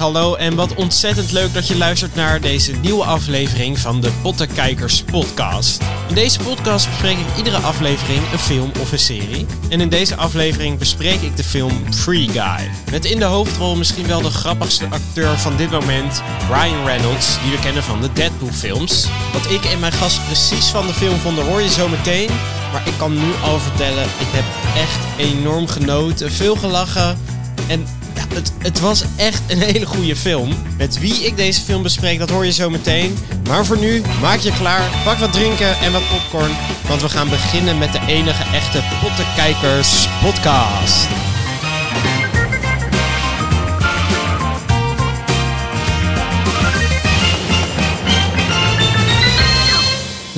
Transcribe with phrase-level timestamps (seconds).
[0.00, 5.02] Hallo en wat ontzettend leuk dat je luistert naar deze nieuwe aflevering van de Pottenkijkers
[5.02, 5.82] podcast.
[6.08, 9.46] In deze podcast bespreek ik iedere aflevering een film of een serie.
[9.68, 12.70] En in deze aflevering bespreek ik de film Free Guy.
[12.90, 17.50] Met in de hoofdrol misschien wel de grappigste acteur van dit moment, Ryan Reynolds, die
[17.50, 19.06] we kennen van de Deadpool films.
[19.32, 22.28] Wat ik en mijn gast precies van de film vonden hoor je zo meteen.
[22.72, 24.44] Maar ik kan nu al vertellen, ik heb
[24.76, 27.18] echt enorm genoten, veel gelachen
[27.68, 27.86] en
[28.34, 30.54] het, het was echt een hele goede film.
[30.76, 33.18] Met wie ik deze film bespreek, dat hoor je zo meteen.
[33.48, 36.56] Maar voor nu, maak je klaar, pak wat drinken en wat popcorn.
[36.88, 41.29] Want we gaan beginnen met de enige echte Pottenkijkers podcast.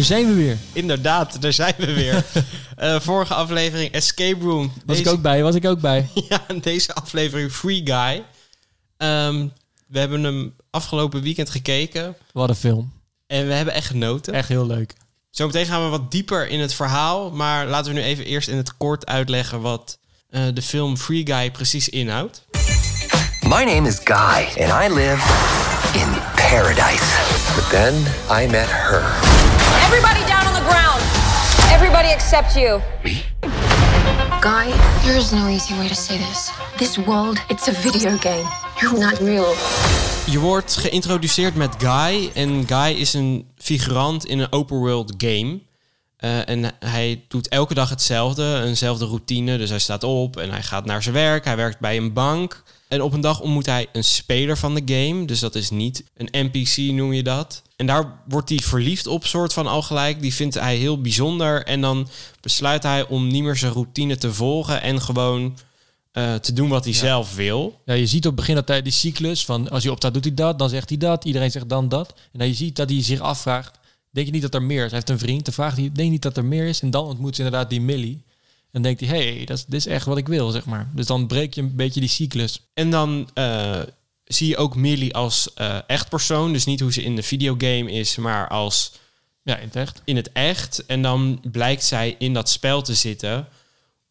[0.03, 0.59] Daar zijn we weer.
[0.73, 2.25] Inderdaad, daar zijn we weer.
[2.77, 4.73] Eh, vorige aflevering Escape Room.
[4.87, 6.09] Was ik ook bij, was ik ook bij.
[6.29, 8.25] Ja, deze aflevering Free Guy.
[8.97, 9.49] Ehm,
[9.87, 12.17] we hebben hem afgelopen weekend gekeken.
[12.33, 12.93] Wat een film.
[13.27, 14.33] En we hebben echt genoten.
[14.35, 14.95] Echt heel leuk.
[15.31, 17.31] Zometeen gaan we wat dieper in het verhaal.
[17.31, 21.27] Maar laten we nu even eerst in het kort uitleggen wat eh, de film Free
[21.27, 22.47] Guy precies inhoudt.
[23.43, 25.23] My name is Guy, and I live
[25.95, 27.17] in paradise.
[27.55, 27.95] But then
[28.43, 29.32] I met her.
[31.73, 32.81] Everybody except you.
[34.41, 34.73] Guy,
[35.05, 36.51] there is no easy way to say this.
[36.77, 38.47] This world, it's a video game.
[38.81, 39.55] You're not real.
[40.27, 42.31] Je wordt geïntroduceerd met Guy.
[42.35, 45.61] En Guy is een figurant in een open world game.
[46.17, 49.59] Eh, en hij doet elke dag hetzelfde, eenzelfde routine.
[49.59, 51.45] Dus hij staat op en hij gaat naar zijn werk.
[51.45, 52.63] Hij werkt bij een bank.
[52.89, 55.25] En op een dag ontmoet hij een speler van de game.
[55.25, 57.63] Dus dat is niet een NPC, noem je dat.
[57.83, 60.21] En daar wordt hij verliefd op, soort van al gelijk.
[60.21, 61.65] Die vindt hij heel bijzonder.
[61.65, 62.09] En dan
[62.41, 64.83] besluit hij om niet meer zijn routine te volgen.
[64.83, 65.59] En gewoon
[66.13, 67.81] eh, te doen wat hij zelf wil.
[67.85, 70.25] Ja, je ziet op het begin dat hij die cyclus van als hij opstaat doet
[70.25, 72.15] hij dat, dan zegt hij dat, iedereen zegt dan dat.
[72.33, 73.79] En dan je ziet dat hij zich afvraagt,
[74.11, 74.91] denk je niet dat er meer is?
[74.91, 76.81] Hij heeft een vriend, dan vraagt hij, denk je niet dat er meer is?
[76.81, 78.23] En dan ontmoet ze inderdaad die Millie.
[78.71, 80.91] En denkt hij, hey, dat is, dit is echt wat ik wil, zeg maar.
[80.95, 82.61] Dus dan breek je een beetje die cyclus.
[82.75, 83.81] En dan eh,
[84.33, 86.53] zie je ook Millie als eh, echt persoon.
[86.53, 88.93] Dus niet hoe ze in de videogame is, maar als
[89.43, 90.03] Ja, in het echt.
[90.05, 90.87] in het echt.
[90.87, 93.49] En dan blijkt zij in dat spel te zitten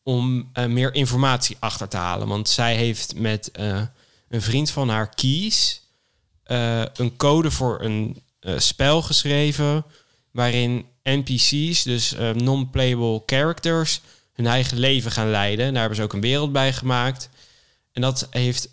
[0.04, 2.28] om eh, meer informatie achter te halen.
[2.28, 3.82] Want zij heeft met eh,
[4.30, 5.82] een vriend van haar, Kies,
[6.94, 8.22] een code voor een
[8.58, 9.86] spel geschreven
[10.32, 14.02] waarin NPC's, dus non-playable characters,
[14.34, 15.66] hun eigen leven gaan leiden.
[15.66, 17.30] En daar hebben ze ook een wereld bij gemaakt.
[17.92, 18.70] En dat heeft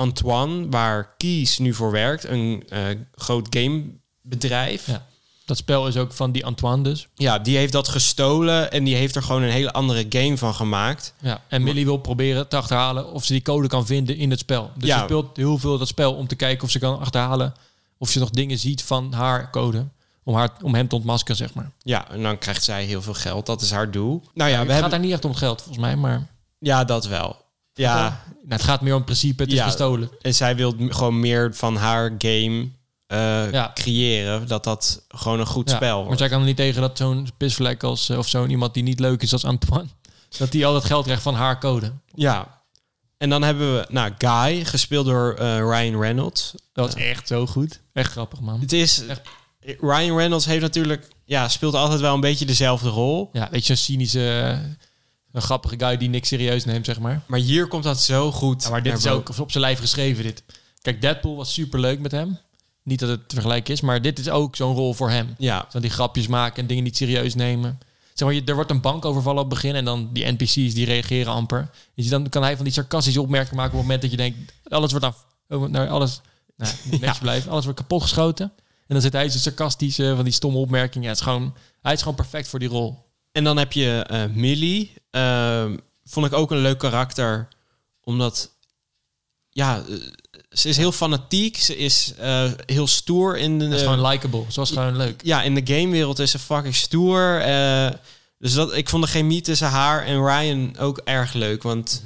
[0.00, 2.82] Antoine, waar Kies nu voor werkt, een eh,
[3.14, 4.86] groot gamebedrijf.
[4.86, 5.06] Ja.
[5.44, 7.08] Dat spel is ook van die Antoine dus.
[7.14, 10.54] Ja, die heeft dat gestolen en die heeft er gewoon een hele andere game van
[10.54, 11.14] gemaakt.
[11.20, 14.38] Ja, en Millie wil proberen te achterhalen of ze die code kan vinden in het
[14.38, 14.70] spel.
[14.76, 14.98] Dus Ja.
[14.98, 17.54] ze speelt heel veel dat spel om te kijken of ze kan achterhalen
[17.98, 19.86] of ze nog dingen ziet van haar code.
[20.24, 21.70] Om, haar, om hem te ontmaskeren, zeg maar.
[21.82, 23.46] Ja, en dan krijgt zij heel veel geld.
[23.46, 24.22] Dat is haar doel.
[24.34, 24.76] Nou ja, Ja, we het hebben...
[24.82, 26.26] gaat daar niet echt om geld, volgens mij, maar
[26.58, 27.36] Ja, dat wel.
[27.80, 30.10] Ja, nou, het gaat meer om principe, het is gestolen.
[30.22, 32.68] en zij wil gewoon meer van haar game
[33.06, 33.70] eh, Ja.
[33.74, 34.46] creëren.
[34.48, 36.18] Dat dat gewoon een goed Ja, spel maar wordt.
[36.18, 39.00] zij kan er niet tegen dat zo'n pisvlek als, eh, of zo'n iemand die niet
[39.00, 39.88] leuk is als Antoine,
[40.38, 41.92] dat die al het geld krijgt van haar code.
[42.14, 42.58] Ja.
[43.18, 46.54] En dan hebben we, nou, Guy, gespeeld door eh, Ryan Reynolds.
[46.72, 47.80] Dat is echt zo goed.
[47.92, 48.60] Echt grappig, man.
[48.60, 49.02] Het is...
[49.80, 51.08] Ryan Reynolds heeft natuurlijk...
[51.24, 53.28] Ja, speelt altijd wel een beetje dezelfde rol.
[53.32, 54.58] Ja, weet je, zo'n cynische,
[55.32, 57.22] een grappige guy die niks serieus neemt, zeg maar.
[57.26, 58.62] Maar hier komt dat zo goed.
[58.62, 60.42] Ja, maar dit is ook op zijn lijf geschreven, dit.
[60.82, 62.38] Kijk, Deadpool was super leuk met hem.
[62.82, 65.34] Niet dat het te vergelijken is, maar dit is ook zo'n rol voor hem.
[65.38, 67.78] Ja, Zo die grapjes maken en dingen niet serieus nemen.
[68.14, 70.74] Zeg maar, je- er wordt een bank overvallen op het begin en dan die NPC's
[70.74, 71.70] die reageren amper.
[71.94, 74.52] Dus dan kan hij van die sarcastische opmerkingen maken op het moment dat je denkt,
[74.68, 76.20] alles wordt af, oh, nou, alles,
[76.56, 76.72] nou,
[77.20, 78.52] blijven, alles wordt kapot geschoten.
[78.86, 81.02] En dan zit hij zo sarcastisch van die stomme opmerkingen.
[81.02, 82.98] Ja, het is gewoon, hij is gewoon perfect voor die rol.
[83.32, 84.92] En dan heb je eh, Millie.
[85.10, 87.48] Ehm, vond ik ook een leuk karakter.
[88.00, 88.50] Omdat,
[89.50, 89.94] ja, eh,
[90.50, 91.56] ze is heel fanatiek.
[91.56, 93.64] Ze is eh, heel stoer in de...
[93.68, 95.20] Dat is gewoon likable, zo was gewoon leuk.
[95.24, 97.40] ja, in de gamewereld is ze fucking stoer.
[97.40, 97.90] eh,
[98.38, 101.62] dus dat, ik vond de chemie tussen haar en Ryan ook erg leuk.
[101.62, 102.02] Want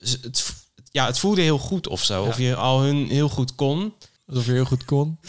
[0.00, 0.54] ze- het,
[0.90, 2.22] ja, het voelde heel goed of zo.
[2.22, 2.28] Ja.
[2.28, 3.94] Of je al hun heel goed kon.
[4.26, 5.18] Alsof je heel goed kon.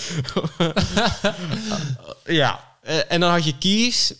[2.25, 2.71] Ja.
[3.07, 4.13] En dan had je Kies.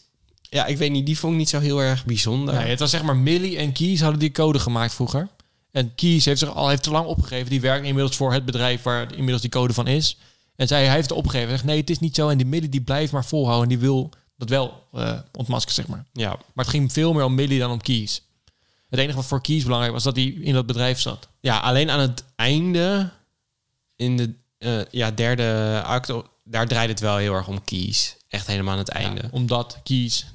[0.53, 2.53] Ja, ik weet niet, die vond ik niet zo heel erg bijzonder.
[2.55, 5.27] Nee, het was zeg maar Millie en Kies hadden die code gemaakt vroeger.
[5.71, 7.49] En Kies heeft zich al heeft te lang opgegeven.
[7.49, 10.17] Die werkt inmiddels voor het bedrijf waar inmiddels die code van is.
[10.55, 11.49] En zij hij heeft het opgegeven.
[11.49, 12.29] Zegt nee, het is niet zo.
[12.29, 13.63] En die Millie die blijft maar volhouden.
[13.63, 16.05] En die wil dat wel eh ontmaskeren, zeg maar.
[16.11, 16.29] Ja.
[16.29, 18.21] Maar het ging veel meer om Millie dan om Kies.
[18.89, 21.27] Het enige wat voor Keys belangrijk was, dat hij in dat bedrijf zat.
[21.39, 23.11] Ja, alleen aan het einde,
[23.95, 26.13] in de eh, ja, derde act,
[26.43, 28.17] daar draait het wel heel erg om Keys.
[28.29, 29.21] Echt helemaal aan het einde.
[29.21, 30.32] Ja, omdat Keys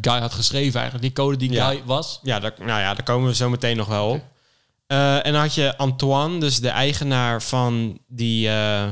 [0.00, 1.02] Guy had geschreven eigenlijk.
[1.02, 1.68] Die code die Ja.
[1.68, 2.20] Guy was.
[2.22, 4.22] Ja, daar, nou ja, daar komen we zo meteen nog wel op.
[4.86, 8.86] Eh, en dan had je Antoine, dus de eigenaar van die eh,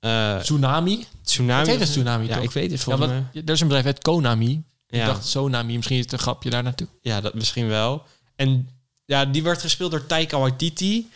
[0.00, 1.06] eh, Tsunami.
[1.24, 1.58] Tsunami.
[1.60, 2.44] Het heet een Tsunami, Ja, toch?
[2.44, 3.42] ik weet het Ja, volgens mij.
[3.44, 4.62] er is een bedrijf, het Konami.
[4.86, 5.00] Ja.
[5.00, 6.88] Ik dacht Sonami, misschien is het een grapje daar naartoe.
[7.00, 8.02] Ja, dat misschien wel.
[8.36, 8.68] En
[9.04, 11.10] ja, die werd gespeeld door Taika Waititi.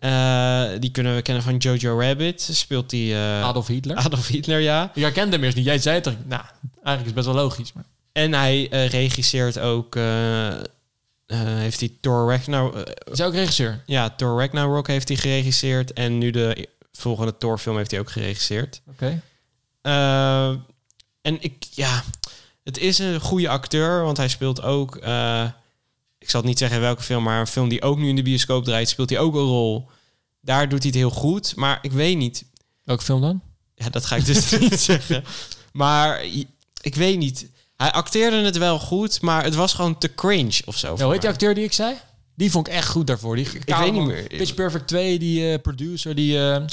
[0.00, 2.48] Eh, die kunnen we kennen van Jojo Rabbit.
[2.52, 3.96] Speelt die eh, Adolf Hitler.
[3.96, 4.90] Adolf Hitler, ja.
[4.94, 5.64] Ik herkende hem eerst niet.
[5.64, 6.06] Jij zei het.
[6.06, 6.42] er- Nou,
[6.84, 7.72] eigenlijk is het best wel logisch.
[7.72, 7.84] Maar.
[8.12, 9.94] En hij eh, regisseert ook...
[11.26, 12.76] heeft hij Thor Ragnarok...
[13.12, 13.82] Is hij ook regisseur?
[13.86, 15.92] ja, Thor Ragnarok heeft hij geregisseerd.
[15.92, 18.80] En nu de volgende Thor film heeft hij ook geregisseerd.
[18.90, 19.20] Oké.
[21.22, 22.02] En ik, ja,
[22.64, 24.98] het is een goede acteur, want hij speelt ook,
[26.20, 28.22] ik zal het niet zeggen welke film, maar een film die ook nu in de
[28.22, 29.90] bioscoop draait, speelt hij ook een rol.
[30.40, 32.44] Daar doet hij het heel goed, maar ik weet niet.
[32.84, 33.40] Welke film dan?
[33.74, 35.24] Ja, dat ga ik dus niet zeggen.
[35.72, 36.24] Maar
[36.80, 37.46] ik weet niet.
[37.76, 40.88] Hij acteerde het wel goed, maar het was gewoon te cringe of zo.
[40.88, 41.30] Ja, die mij.
[41.30, 41.94] acteur die ik zei?
[42.34, 43.36] Die vond ik echt goed daarvoor.
[43.36, 44.22] Die, ik weet niet meer.
[44.26, 46.64] Pitch Perfect 2, die eh, producer, die, eh,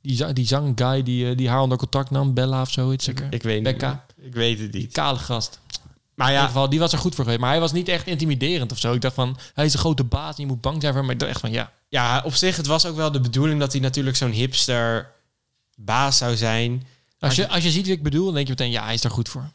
[0.00, 2.34] die, die zangguy die, eh, die haar onder contact nam.
[2.34, 3.04] Bella of zoiets.
[3.04, 3.26] zeker.
[3.30, 3.64] Ik weet niet.
[3.64, 4.04] Becca.
[4.16, 4.92] Ik weet het niet.
[4.92, 5.60] Kale gast.
[6.18, 7.40] Maar In ieder ja, geval, die was er goed voor geweest.
[7.42, 8.92] Maar hij was niet echt intimiderend of zo.
[8.92, 11.04] Ik dacht van, hij is een grote baas en je moet bang zijn voor hem.
[11.04, 11.72] Maar ik dacht echt van, ja.
[11.88, 15.10] ja, op zich, het was ook wel de bedoeling dat hij natuurlijk zo'n hipster
[15.76, 16.86] baas zou zijn.
[17.18, 19.04] Als je, als je ziet wie ik bedoel, dan denk je meteen, ja, hij is
[19.04, 19.50] er goed voor.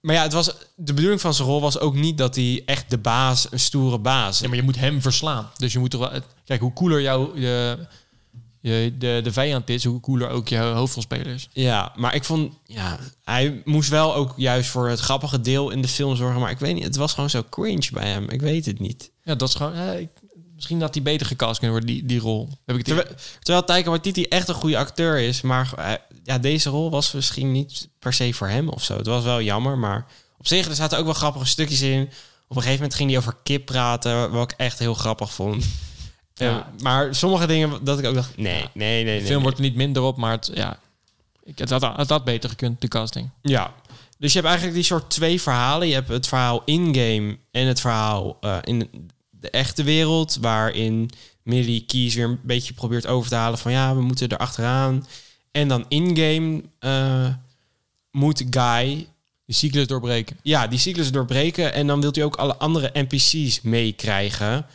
[0.00, 0.46] Maar ja, het was,
[0.76, 3.98] de bedoeling van zijn rol was ook niet dat hij echt de baas, een stoere
[3.98, 4.38] baas.
[4.38, 5.50] Ja, maar je moet hem verslaan.
[5.56, 6.20] Dus je moet toch wel...
[6.44, 7.86] Kijk, hoe cooler jouw de,
[8.70, 11.48] je, de, de vijand is, hoe cooler ook je hoofdrolspeler is.
[11.52, 15.82] Ja, maar ik vond, ja, hij moest wel ook juist voor het grappige deel in
[15.82, 16.40] de film zorgen.
[16.40, 18.28] Maar ik weet niet, het was gewoon zo cringe bij hem.
[18.30, 19.10] Ik weet het niet.
[19.22, 19.74] Ja, dat is gewoon...
[19.74, 20.08] eh, ik-
[20.54, 22.48] misschien had hij beter gecast kunnen worden, die, die rol.
[22.66, 25.92] Heb ik het Terwijl, terwijl Taika Waititi echt een goede acteur is, maar eh,
[26.24, 28.96] ja, deze rol was misschien niet per se voor hem of zo.
[28.96, 30.06] Het was wel jammer, maar
[30.38, 32.02] op zich er zaten ook wel grappige stukjes in.
[32.48, 35.64] Op een gegeven moment ging hij over kip praten, wat ik echt heel grappig vond.
[36.34, 36.58] Ja.
[36.58, 39.18] Eh, maar sommige dingen dat ik ook dacht, nee, nee, nee, nee.
[39.18, 39.42] De film nee.
[39.42, 40.78] wordt er niet minder op, maar het, ja,
[41.44, 43.30] ik, het, had, het had beter gekund, de casting.
[43.42, 43.74] Ja.
[44.18, 45.88] Dus je hebt eigenlijk die soort twee verhalen.
[45.88, 50.38] Je hebt het verhaal in-game en het verhaal eh, in de echte wereld.
[50.40, 51.10] Waarin
[51.42, 55.06] Millie Keys weer een beetje probeert over te halen van ja, we moeten er achteraan.
[55.50, 57.28] En dan in-game eh,
[58.10, 59.08] moet Guy
[59.46, 60.36] Die cyclus doorbreken.
[60.42, 61.72] ja, die cyclus doorbreken.
[61.74, 64.66] En dan wil hij ook alle andere NPC's meekrijgen.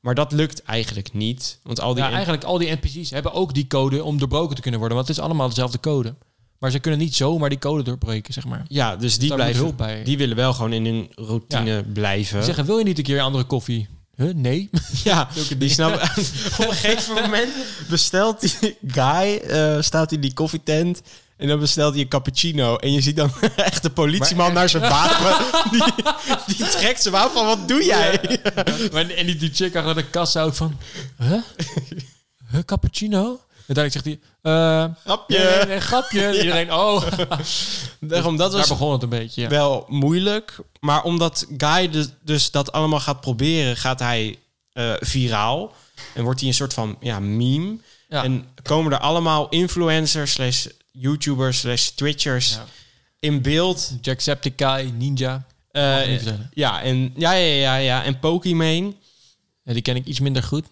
[0.00, 1.58] Maar dat lukt eigenlijk niet.
[1.62, 4.62] Want al die Ja, eigenlijk al die NPC's hebben ook die code om doorbroken te
[4.62, 4.96] kunnen worden.
[4.96, 6.14] Want het is allemaal dezelfde code.
[6.58, 8.64] Maar ze kunnen niet zomaar die code doorbreken, zeg maar.
[8.68, 10.02] ja, dus die moet blijven hulp bij.
[10.04, 12.38] Die willen wel gewoon in hun routine blijven.
[12.38, 13.88] Ze zeggen, wil je niet een keer andere koffie?
[14.16, 14.34] Huh?
[14.34, 14.70] Nee.
[15.04, 15.28] Ja,
[15.58, 16.00] die snappen.
[16.60, 17.48] Op een gegeven moment
[17.88, 21.02] bestelt die guy, eh, staat in die koffietent.
[21.36, 22.76] En dan bestelt hij een cappuccino.
[22.76, 25.44] En je ziet dan echt de politieman naar zijn wapen.
[25.70, 25.84] Die,
[26.56, 28.40] die trekt zijn wapen van, wat doe jij?
[28.92, 30.78] Maar, en die, die chick achter de kassa ook van...
[31.18, 31.42] Huh?
[32.50, 33.40] Huh, cappuccino?
[33.66, 34.18] En uiteindelijk zegt hij...
[34.42, 35.38] eh Grapje.
[35.38, 36.32] nee, nee, nee, grapje.
[36.42, 37.02] Iedereen, oh.
[38.00, 39.48] Daarom, dat Daar was begon het een beetje, ja.
[39.48, 40.58] wel moeilijk.
[40.80, 44.38] Maar omdat Guy dus, dus dat allemaal gaat proberen, gaat hij
[44.72, 45.74] eh, viraal.
[46.14, 47.76] En wordt hij een soort van ja, meme.
[48.08, 48.24] Ja.
[48.24, 50.66] En komen er allemaal influencers, slash
[50.98, 52.64] YouTubers, slash Twitchers Ja.
[53.20, 53.92] in beeld.
[54.00, 55.46] Jacksepticeye, Ninja.
[55.70, 56.20] Eh, ik
[56.54, 58.04] ja, en, ja, ja, ja, ja.
[58.04, 58.92] En Pokimane.
[59.62, 60.64] Ja, die ken ik iets minder goed.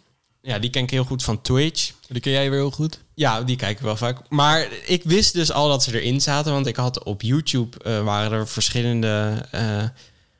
[0.42, 1.92] Ja, die ken ik heel goed van Twitch.
[2.08, 2.98] Die ken jij weer heel goed.
[3.14, 4.18] Ja, die kijk ik wel vaak.
[4.28, 6.52] Maar ik wist dus al dat ze erin zaten.
[6.52, 7.78] Want ik had op YouTube...
[7.84, 9.84] eh, waren er verschillende eh,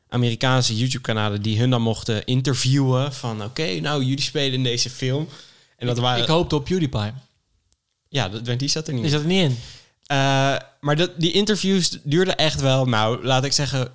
[0.09, 1.43] Amerikaanse YouTube-kanalen...
[1.43, 3.13] die hun dan mochten interviewen.
[3.13, 5.29] Van oké, nou, jullie spelen in deze film.
[5.77, 6.23] En dat waren...
[6.23, 7.13] Ik hoopte op PewDiePie.
[8.15, 9.19] Ja, dat, die zat er niet Die in.
[9.19, 9.59] zat er niet in.
[10.07, 10.17] Eh,
[10.81, 13.93] maar dat, die interviews duurden echt wel, nou, laat ik zeggen,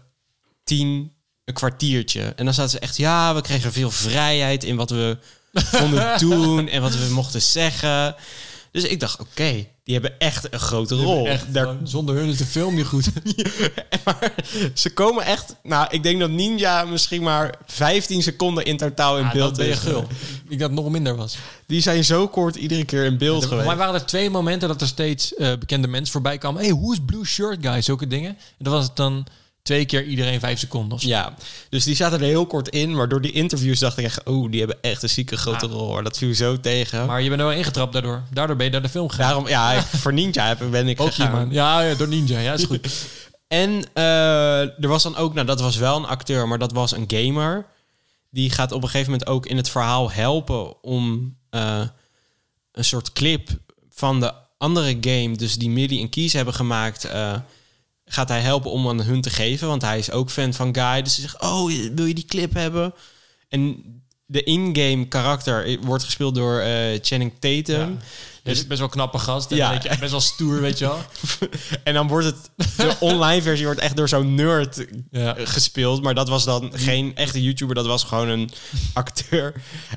[0.64, 1.12] tien,
[1.46, 2.22] een kwartiertje.
[2.36, 5.18] En dan zaten ze echt, ja, we kregen veel vrijheid in wat we
[5.80, 8.16] konden doen en wat we mochten zeggen.
[8.72, 11.28] Dus ik dacht, oké, die hebben echt een grote rol.
[11.28, 13.10] Echt, Daar, zonder hun is de film niet goed.
[14.06, 14.34] maar
[14.74, 19.24] ze komen echt, nou, ik denk dat Ninja misschien maar 15 seconden in totaal in
[19.24, 19.80] Ja, beeld dat ben je is.
[19.80, 20.08] gul.
[20.48, 21.38] Ik dat het nog minder was.
[21.66, 23.68] Die zijn zo kort iedere keer in beeld geweest.
[23.68, 26.62] mij waren er twee momenten dat er steeds eh, bekende mensen voorbij kwamen.
[26.62, 27.82] hey, hoe is Blue Shirt Guy?
[27.82, 28.30] Zulke dingen.
[28.30, 29.26] En dan was het dan
[29.70, 31.08] twee keer iedereen vijf seconden of zo.
[31.08, 31.34] Ja,
[31.70, 32.96] dus die zaten er heel kort in.
[32.96, 34.24] Maar door die interviews dacht ik echt...
[34.24, 35.72] oh, die hebben echt een zieke grote Ja.
[35.72, 36.04] rol.
[36.04, 37.06] Dat viel zo tegen.
[37.06, 38.24] Maar je bent er wel ingetrapt daardoor.
[38.34, 39.26] Daardoor ben je naar de film gegaan.
[39.28, 41.48] Daarom, ja, voor Ninja ben ik gegaan.
[41.52, 42.40] Ja, ja, door Ninja.
[42.40, 42.88] Ja, is goed.
[43.48, 45.34] En eh, er was dan ook...
[45.34, 47.66] Nou, dat was wel een acteur, maar dat was een gamer.
[48.30, 51.82] die gaat op een gegeven moment ook in het verhaal helpen om eh,
[52.72, 53.50] een soort clip
[53.90, 57.36] van de andere game, dus die Millie en Kies hebben gemaakt, eh,
[58.12, 61.01] gaat hij helpen om aan hun te geven, want hij is ook fan van Guy.
[61.01, 62.94] Dus hij zegt, oh, wil je die clip hebben?
[63.50, 63.84] En
[64.31, 68.00] de in-game karakter wordt gespeeld door eh, Channing Tatum.
[68.43, 69.51] Dus is best wel knappe gast.
[69.51, 69.71] En Ja.
[69.83, 69.98] ja.
[69.98, 70.98] best wel stoer, weet je wel.
[71.83, 72.36] En dan wordt het,
[72.77, 75.36] de online versie wordt echt door zo'n nerd Ja.
[75.38, 76.01] eh, gespeeld.
[76.01, 78.51] Maar dat was dan geen echte YouTuber, dat was gewoon een
[78.93, 79.53] acteur.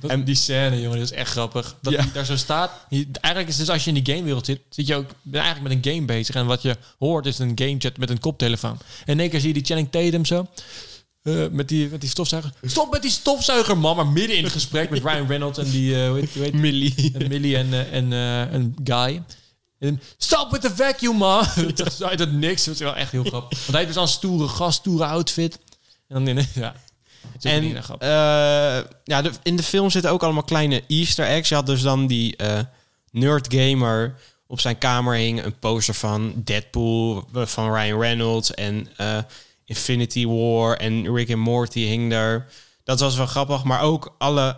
[0.07, 1.75] En die scène, jongen, dat is echt grappig.
[1.83, 2.01] Dat Ja.
[2.01, 2.71] hij daar zo staat.
[2.89, 5.41] Je- eigenlijk is het dus als je in die gamewereld zit, zit je ook ben
[5.41, 6.35] je eigenlijk met een game bezig.
[6.35, 8.79] En wat je hoort is een game chat met een koptelefoon.
[9.05, 10.47] En in één keer zie je die Channing Tatum zo.
[11.23, 12.53] Eh, met, die, met die stofzuiger.
[12.63, 13.97] Stop met die stofzuiger, man.
[13.97, 16.55] Maar midden in het gesprek met Ryan Reynolds en die, eh hoe heet, hoe heet
[16.55, 17.13] Millie.
[17.19, 19.23] en Millie en, eh, en eh, een guy.
[19.79, 21.47] En, Stop with the vacuum, man.
[22.11, 22.65] Uit het niks.
[22.65, 23.59] Dat is wel echt heel grappig.
[23.59, 25.59] Want hij heeft dus al een stoere gast, stoere outfit.
[26.09, 26.75] En dan in, ja.
[27.41, 31.49] En En, eh, ja, de, in de film zitten ook allemaal kleine easter eggs.
[31.49, 32.61] Je had dus dan die eh,
[33.11, 34.15] nerd gamer.
[34.47, 39.19] Op zijn kamer hing een poster van Deadpool eh, van Ryan Reynolds en eh,
[39.65, 42.53] Infinity War en Rick and Morty hing daar.
[42.85, 44.57] Dat was wel grappig, maar ook alle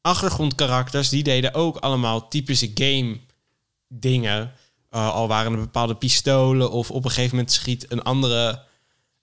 [0.00, 3.18] achtergrondkarakters die deden ook allemaal typische game
[3.88, 4.52] dingen.
[4.90, 8.62] Eh, al waren er bepaalde pistolen of op een gegeven moment schiet een andere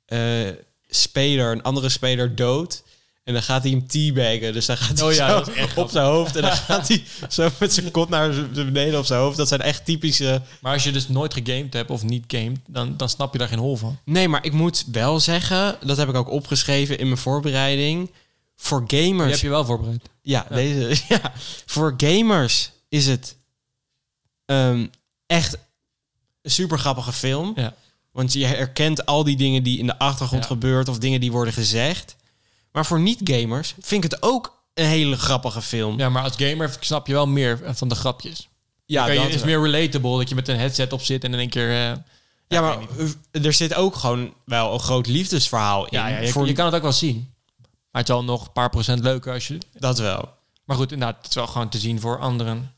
[0.06, 0.50] eh,
[0.88, 2.84] speler, een andere speler dood.
[3.24, 4.53] En dan gaat hij hem teabaggen.
[4.53, 6.36] Dus dan gaat hij Oh ja, zo dat is echt op zijn hoofd.
[6.36, 9.38] En dan gaat hij zo met zijn kont naar beneden op zijn hoofd.
[9.38, 10.42] Dat zijn echt typische...
[10.62, 13.48] Maar als je dus nooit gegamed hebt of niet gamed, dan, dan snap je daar
[13.48, 13.98] geen hol van.
[14.06, 15.77] Nee, maar ik moet wel zeggen...
[15.86, 18.12] Dat heb ik ook opgeschreven in mijn voorbereiding.
[18.56, 19.24] Voor gamers...
[19.24, 20.10] Die heb je wel voorbereid.
[20.22, 21.32] Ja, Deze, ja,
[21.65, 23.36] voor gamers is het
[24.46, 24.86] ehm,
[25.25, 25.58] echt
[26.42, 27.53] een super grappige film.
[27.56, 27.74] Ja.
[28.12, 30.50] Want je herkent al die dingen die in de achtergrond Ja.
[30.50, 32.15] gebeurt of dingen die worden gezegd.
[32.74, 35.98] Maar voor niet-gamers vind ik het ook een hele grappige film.
[35.98, 38.48] ja, maar als gamer snap je wel meer van de grapjes.
[38.86, 41.39] ja je, dat is meer relatable dat je met een headset op zit en in
[41.39, 41.70] één keer...
[41.70, 41.98] eh,
[42.48, 42.77] ja, maar
[43.32, 45.89] er zit ook gewoon wel een groot liefdesverhaal in.
[46.00, 47.32] ja, ja, je, voor, je kan het ook wel zien.
[47.92, 49.58] Maar het is wel nog een paar procent leuker als je...
[49.74, 50.30] Dat wel.
[50.65, 52.74] Maar goed, inderdaad, het is wel gewoon te zien voor anderen.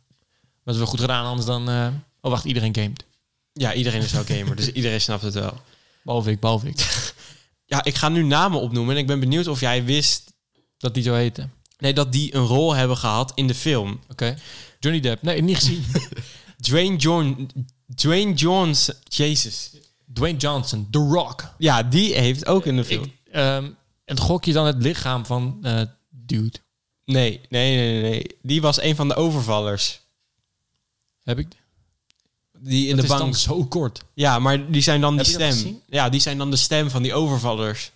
[0.63, 1.69] Dat is wel goed gedaan, anders dan...
[1.69, 1.87] eh,
[2.21, 3.03] oh, wacht, iedereen gamet.
[3.53, 5.53] Ja, iedereen is wel gamer, dus iedereen snapt het wel.
[6.01, 7.13] Behalve ik, behalve ik.
[7.75, 10.33] Ja, ik ga nu namen opnoemen en ik ben benieuwd of jij wist
[10.77, 11.49] dat die zo heette.
[11.77, 13.99] nee, dat die een rol hebben gehad in de film.
[14.09, 14.37] Oké.
[14.79, 15.21] Johnny Depp.
[15.21, 15.85] Nee, niet gezien.
[16.67, 17.49] Dwayne John,
[17.95, 19.71] Dwayne Johns, Jezus.
[20.13, 21.53] Dwayne Johnson, The Rock.
[21.57, 23.03] Ja, die heeft ook in de film.
[23.03, 23.69] Ik, ehm,
[24.05, 26.57] en gok je dan het lichaam van eh dude?
[27.05, 28.37] Nee, nee, nee, nee, nee.
[28.41, 30.01] Die was een van de overvallers.
[31.23, 31.47] Heb ik?
[32.59, 33.21] Die in dat de is bank.
[33.31, 34.03] dan zo kort.
[34.13, 35.61] Ja, maar die zijn dan Heb die je dat stem.
[35.63, 35.81] gezien?
[35.89, 37.91] Ja, die zijn dan de stem van die overvallers.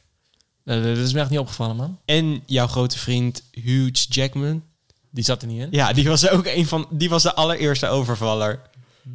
[0.63, 1.99] Dat is me echt niet opgevallen, man.
[2.05, 4.63] En jouw grote vriend Hugh Jackman.
[5.11, 5.67] Die zat er niet in.
[5.71, 6.87] Ja, die was ook een van.
[6.91, 8.61] Die was de allereerste overvaller.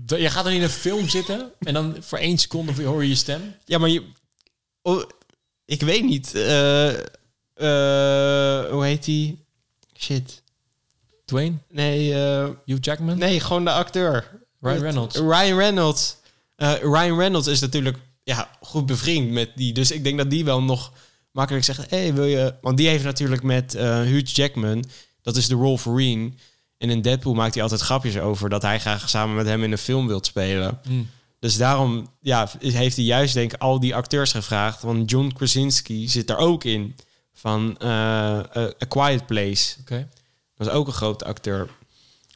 [0.06, 3.14] Je gaat dan in een film zitten en dan voor één seconde hoor je je
[3.14, 3.54] stem.
[3.64, 4.02] Ja, maar je.
[4.82, 5.02] Oh,
[5.64, 6.34] ik weet niet.
[6.34, 6.88] eh,
[7.54, 9.38] eh, hoe heet die?
[9.98, 10.42] Shit.
[11.24, 14.42] Dwayne, Nee, eh, Hugh Jackman, nee, gewoon de acteur.
[14.64, 15.16] Ryan Reynolds.
[15.16, 16.16] Ryan Reynolds.
[16.56, 19.72] Eh, Ryan Reynolds is natuurlijk ja, goed bevriend met die.
[19.72, 20.92] Dus ik denk dat die wel nog
[21.30, 21.90] makkelijk zegt...
[21.90, 22.54] hey, wil je...
[22.60, 24.84] Want die heeft natuurlijk met eh Hugh Jackman...
[25.22, 26.32] Dat is de Wolverine.
[26.78, 28.48] En in Deadpool maakt hij altijd grapjes over...
[28.48, 30.80] dat hij graag samen met hem in een film wilt spelen.
[30.84, 31.10] Hmm.
[31.38, 34.82] Dus daarom ja, heeft hij juist denk ik al die acteurs gevraagd.
[34.82, 36.96] Want John Krasinski zit er ook in.
[37.32, 39.74] Van eh, A Quiet Place.
[40.56, 41.68] Dat is ook een grote acteur.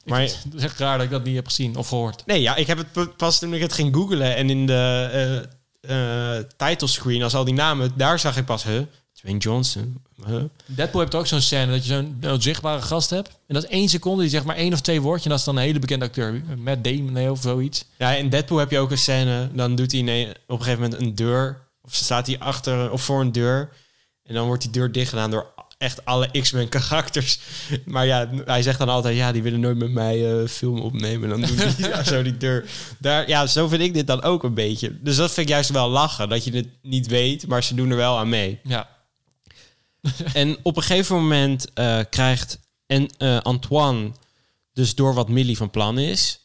[0.09, 2.23] Maar Het is echt raar dat ik dat niet heb gezien of gehoord.
[2.27, 5.09] Nee, ja, ik heb het pa- pas toen ik het ging googlen en in de
[5.13, 8.81] eh eh titlescreen, als al die namen, daar zag ik pas, huh,
[9.13, 10.43] Dwayne Johnson, huh?
[10.67, 13.29] Deadpool heeft ook zo'n scène dat je zo'n onzichtbare gast hebt.
[13.47, 15.25] En dat is één seconde, die zegt maar één of twee woordjes.
[15.25, 16.43] En dat is dan een hele bekende acteur.
[16.57, 17.85] Matt Damon of zoiets.
[17.99, 20.83] Ja, in Deadpool heb je ook een scène, dan doet hij nee, op een gegeven
[20.83, 23.69] moment een deur, of staat hij achter of voor een deur,
[24.23, 25.47] en dan wordt die deur dicht gedaan door
[25.79, 27.39] echt alle X-Men karakters.
[27.85, 31.29] Maar ja, hij zegt dan altijd, ja, die willen nooit met mij eh, film opnemen.
[31.29, 32.65] Dan doen die ja, zo die deur.
[32.99, 34.99] Daar, ja, zo vind ik dit dan ook een beetje.
[35.03, 37.91] Dus dat vind ik juist wel lachen, dat je het niet weet, maar ze doen
[37.91, 38.59] er wel aan mee.
[38.63, 38.89] Ja.
[40.33, 44.11] En op een gegeven moment eh, krijgt en, eh, Antoine
[44.73, 46.41] dus door wat Millie van plan is.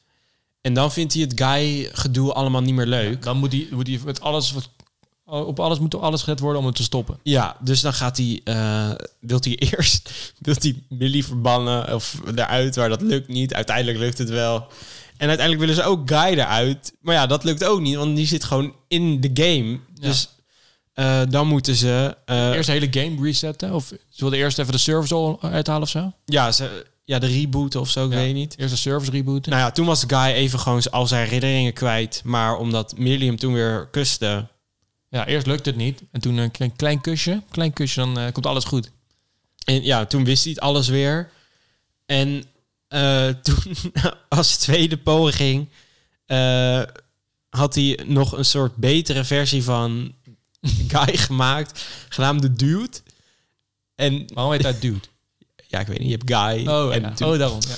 [0.61, 3.21] En dan vindt hij het guy gedoe allemaal niet meer leuk.
[3.23, 4.69] Dan moet hij, moet hij met alles, wat-
[5.41, 7.19] op alles moet alles gezet worden om het te stoppen.
[7.23, 10.09] Ja, dus dan gaat hij, eh wilt hij eerst,
[10.39, 13.53] wilt hij Millie verbannen of eruit, maar dat lukt niet.
[13.53, 14.55] Uiteindelijk lukt het wel.
[15.17, 16.93] En uiteindelijk willen ze ook Guy eruit.
[17.01, 19.79] Maar ja, dat lukt ook niet, want die zit gewoon in de game.
[19.99, 20.27] Dus
[20.93, 22.17] Eh, dan moeten ze...
[22.25, 23.73] eh, Eerst de hele game resetten?
[23.73, 26.11] Of ze wilden eerst even de service al uithalen of zo?
[26.25, 28.17] ja, ze, ja, de rebooten of zo, ik Ja.
[28.17, 28.55] weet niet.
[28.57, 29.51] Eerst de service rebooten?
[29.51, 32.21] Nou ja, toen was Guy even gewoon al zijn herinneringen kwijt.
[32.25, 34.47] Maar omdat Millie hem toen weer kuste...
[35.13, 36.01] Ja, eerst lukt het niet.
[36.11, 37.41] En toen een klein, klein kusje.
[37.51, 38.91] Klein kusje, dan eh, komt alles goed.
[39.65, 41.29] En ja, toen wist hij het alles weer.
[42.05, 42.43] En
[42.87, 43.75] eh, toen,
[44.29, 45.69] als tweede poging,
[46.25, 46.81] eh,
[47.49, 50.13] had hij nog een soort betere versie van
[50.93, 52.97] Guy gemaakt, genaamd de Dude.
[53.95, 55.07] En Waarom heet dat dude?
[55.67, 57.27] ja, ik weet niet, je hebt Guy Oh, en, ja.
[57.27, 57.59] Oh daarom.
[57.61, 57.75] Ja.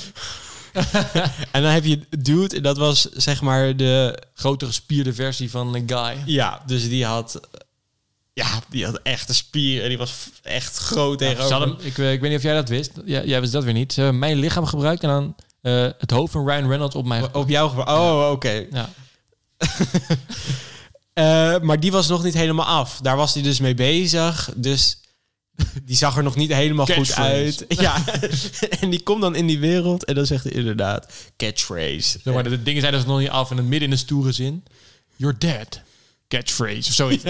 [1.51, 5.75] en dan heb je Dude en dat was zeg maar de, Grote gespierde versie van
[5.75, 6.17] een guy.
[6.25, 7.39] ja, dus die had,
[8.33, 10.13] ja, die had echt een spier en die was
[10.43, 11.85] echt groot Ja, tegenover.
[11.85, 12.91] ik, eh, ik weet niet of jij dat wist.
[13.05, 13.93] Ja, jij wist dat weer niet.
[13.93, 17.33] Ze hebben mijn lichaam gebruikt en dan eh, het hoofd van Ryan Reynolds op mij.
[17.33, 18.65] op jou Oh, oké.
[18.71, 18.89] Ja.
[21.13, 22.99] Eh, maar die was nog niet helemaal af.
[23.01, 24.49] Daar was hij dus mee bezig.
[24.55, 24.97] Dus
[25.85, 27.65] die zag er nog niet helemaal goed uit.
[27.79, 28.03] Ja.
[28.81, 32.19] en die komt dan in die wereld en dan zegt hij inderdaad catchphrase.
[32.23, 33.99] Zeg maar, de, de dingen zijn dus nog niet af en het midden in een
[33.99, 34.63] stoere zin.
[35.15, 35.81] You're dead.
[36.27, 37.23] Catchphrase of zoiets.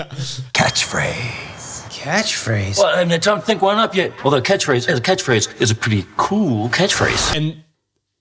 [0.51, 1.73] Catchphrase.
[2.03, 2.81] Catchphrase.
[2.81, 4.11] Well, I mean, to think one up yet.
[4.23, 7.33] Although catchphrase, as a catchphrase, is a pretty cool catchphrase.
[7.33, 7.63] En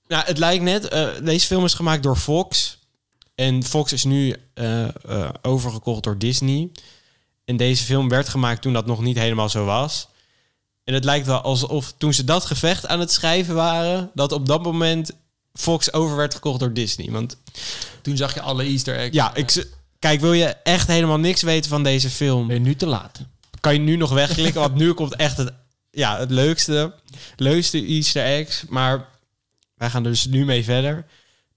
[0.08, 2.78] nou, het lijkt net, eh, deze film is gemaakt door Fox.
[3.34, 6.70] En Fox is nu eh, eh, overgekocht door Disney.
[7.44, 10.08] En deze film werd gemaakt toen dat nog niet helemaal zo was.
[10.84, 14.46] En het lijkt wel alsof toen ze dat gevecht aan het schrijven waren, dat op
[14.46, 15.10] dat moment
[15.52, 17.10] Fox over werd gekocht door Disney.
[17.10, 17.36] Want
[18.02, 19.14] Toen zag je alle easter eggs.
[19.14, 19.66] ja, ik,
[19.98, 22.46] kijk, wil je echt helemaal niks weten van deze film?
[22.46, 23.20] Ben je nu te laat?
[23.64, 25.52] kan je nu nog wegklikken, want nu komt echt het,
[25.90, 26.94] ja, het leukste,
[27.36, 28.64] leukste easter eggs.
[28.68, 29.08] Maar
[29.74, 31.04] wij gaan dus nu mee verder.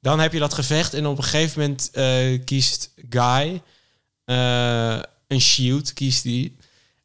[0.02, 3.62] Dan heb je dat gevecht en op een gegeven moment eh, kiest Guy
[4.26, 6.54] eh, een shield, kiest hij.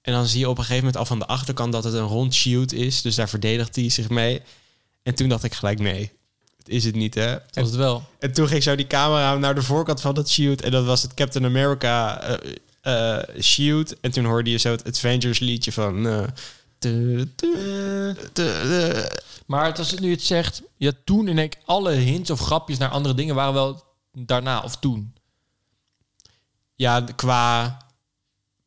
[0.03, 2.07] En dan zie je op een gegeven moment al van de achterkant dat het een
[2.07, 3.03] rond shield is.
[3.03, 4.43] Dus daar verdedigt hij zich mee.
[5.03, 6.11] En toen dacht ik gelijk, nee,
[6.59, 7.31] het is het niet, hè?
[7.31, 8.03] Dat was het wel.
[8.19, 10.63] En toen ging zo die camera naar de voorkant van dat shield.
[10.63, 14.01] En dat was het Captain America eh, eh, shield.
[14.01, 16.07] En toen hoorde je zo het Avengers liedje van...
[16.07, 16.27] eh,
[19.47, 22.79] Maar het als het nu het zegt, ja, toen en ik alle hints of grapjes
[22.79, 25.15] naar andere dingen waren wel daarna of toen.
[26.75, 27.77] ja, qua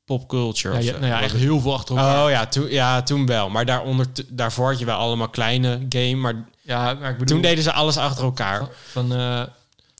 [0.06, 0.84] popculture.
[0.84, 2.24] Ja, nou ja, echt heel veel achter elkaar.
[2.24, 3.50] Oh ja, toen, ja, toen wel.
[3.50, 6.16] Maar daaronder, daarvoor had je wel allemaal kleine game.
[6.16, 8.68] Maar Ja, maar ik bedoel, toen deden ze alles achter elkaar.
[8.92, 9.42] van eh,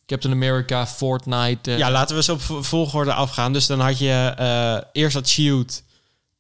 [0.06, 1.72] Captain America, Fortnite.
[1.72, 3.54] eh, Ja, laten we eens op vo- volgorde afgaan.
[3.54, 5.84] Dus dan had je eh, eerst dat shield.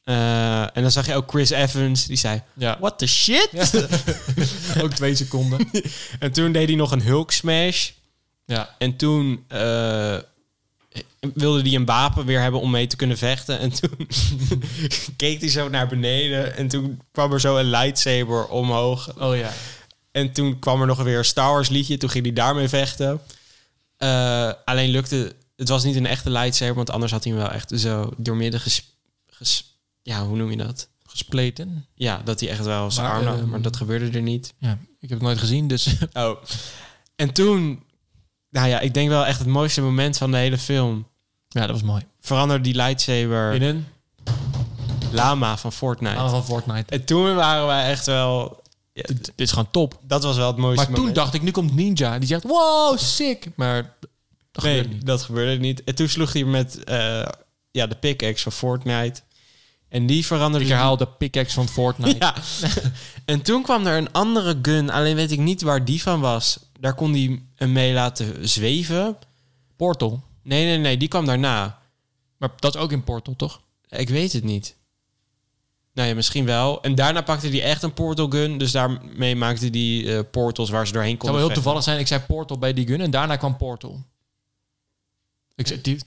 [0.04, 2.06] En dan zag je ook Chris Evans.
[2.06, 2.78] Die zei, ja.
[2.80, 3.49] what the shit?
[4.84, 5.69] ook twee seconden.
[6.19, 7.89] En toen deed hij nog een Hulk smash.
[8.45, 9.45] Ja, En toen
[11.34, 13.60] wilde hij een wapen weer hebben om mee te kunnen vechten.
[13.60, 14.08] En toen
[15.17, 16.55] keek hij zo naar beneden.
[16.55, 19.19] En toen kwam er zo een lightsaber omhoog.
[19.19, 19.51] oh ja.
[20.12, 21.97] En toen kwam er nog weer een Star Wars liedje.
[21.97, 23.21] Toen ging hij daarmee vechten.
[23.97, 25.36] Eh, alleen lukte...
[25.55, 26.75] Het was niet een echte lightsaber.
[26.75, 28.97] Want anders had hij hem wel echt zo doormidden ges...
[29.27, 30.88] ges- ja, hoe noem je dat?
[31.05, 31.86] Gespleten.
[31.93, 33.25] Ja, dat hij echt wel zijn arm...
[33.25, 34.53] had, ehm, maar dat gebeurde er niet.
[34.58, 36.43] Ja, ik heb het nooit gezien, dus Oh.
[37.15, 37.84] En toen,
[38.55, 41.07] nou ja, ik denk wel echt het mooiste moment van de hele film.
[41.47, 42.03] ja, dat was mooi.
[42.21, 43.85] Veranderde die lightsaber In een
[45.11, 46.15] lama van Fortnite.
[46.15, 46.93] naam van Fortnite.
[46.93, 48.61] En toen waren wij echt wel...
[48.93, 49.99] ja, Dit, is gewoon top.
[50.01, 51.15] dat was wel het mooiste Maar toen moment.
[51.15, 52.19] dacht ik, nu komt Ninja.
[52.19, 53.47] Die zegt, wow, sick.
[53.55, 53.95] Maar
[54.51, 55.05] dat nee, gebeurde niet.
[55.05, 55.83] dat gebeurde niet.
[55.83, 57.25] En toen sloeg hij met eh,
[57.71, 59.21] ja, de pickaxe van Fortnite.
[59.89, 60.65] En die veranderde...
[60.65, 62.15] Ik herhaal de pickaxe van Fortnite.
[62.25, 62.35] Ja.
[63.25, 64.89] en toen kwam er een andere gun.
[64.89, 66.59] Alleen weet ik niet waar die van was.
[66.79, 69.17] Daar kon hij hem mee laten zweven.
[69.75, 70.23] Portal.
[70.43, 70.97] Nee, nee, nee.
[70.97, 71.79] Die kwam daarna.
[72.38, 73.61] Maar dat is ook in Portal, toch?
[73.89, 74.75] Ik weet het niet.
[75.93, 76.81] Nou ja, misschien wel.
[76.81, 78.57] En daarna pakte hij echt een portal gun.
[78.57, 81.63] Dus daarmee maakte hij eh, portals waar ze doorheen Het zou konden wel heel vechten.
[81.63, 81.99] toevallig zijn.
[81.99, 84.03] Ik zei Portal bij die gun en daarna kwam Portal.
[85.55, 85.99] Ik zei, die,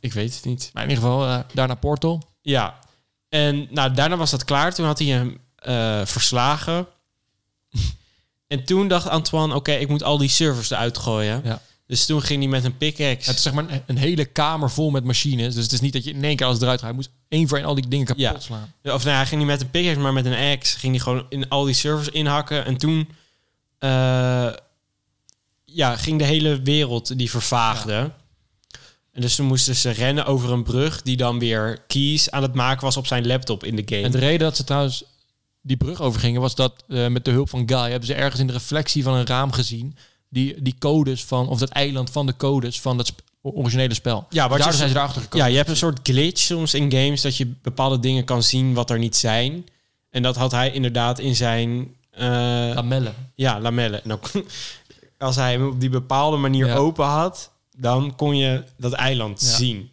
[0.00, 0.70] Ik weet het niet.
[0.72, 2.22] maar in ieder geval, eh, daarna Portal.
[2.40, 2.78] Ja.
[3.28, 4.74] En nou, daarna was dat klaar.
[4.74, 6.86] Toen had hij hem eh, verslagen.
[8.46, 11.40] En toen dacht Antoine, oké, ik moet al die servers eruit gooien.
[11.44, 11.62] Ja.
[11.86, 13.28] Dus toen ging hij met een pickaxe.
[13.28, 15.54] Het is zeg maar een, een hele kamer vol met machines.
[15.54, 16.88] Dus het is niet dat je in één keer alles eruit gaat.
[16.88, 18.38] Hij moest één voor één al die dingen kapot Ja.
[18.38, 18.72] slaan.
[18.82, 20.78] Of nou, hij ging niet met een pickaxe, maar met een axe.
[20.78, 22.64] Ging hij gewoon in al die servers inhakken.
[22.64, 23.08] En toen...
[23.78, 24.48] eh,
[25.64, 28.10] ja, ging de hele wereld die vervaagde.
[29.12, 31.02] En dus toen moesten ze rennen over een brug...
[31.02, 34.02] die dan weer keys aan het maken was op zijn laptop in de game.
[34.02, 35.04] En de reden dat ze trouwens
[35.66, 36.40] die brug overgingen...
[36.40, 37.90] was dat eh, met de hulp van Guy...
[37.90, 39.96] hebben ze ergens in de reflectie van een raam gezien...
[40.28, 41.48] die, die codes van...
[41.48, 44.26] of dat eiland van de codes van dat sp- originele spel.
[44.30, 45.46] Ja, je- zijn ze erachter gekomen.
[45.46, 48.74] Ja, je hebt een soort glitch soms in games dat je bepaalde dingen kan zien
[48.74, 49.66] wat er niet zijn.
[50.10, 52.26] En dat had hij inderdaad in zijn eh,
[52.74, 53.14] Lamellen.
[53.34, 54.04] ja, lamellen.
[54.04, 54.20] En
[55.18, 56.74] als hij hem op die bepaalde manier Ja.
[56.74, 59.46] open had, dan kon je dat eiland Ja.
[59.56, 59.90] zien.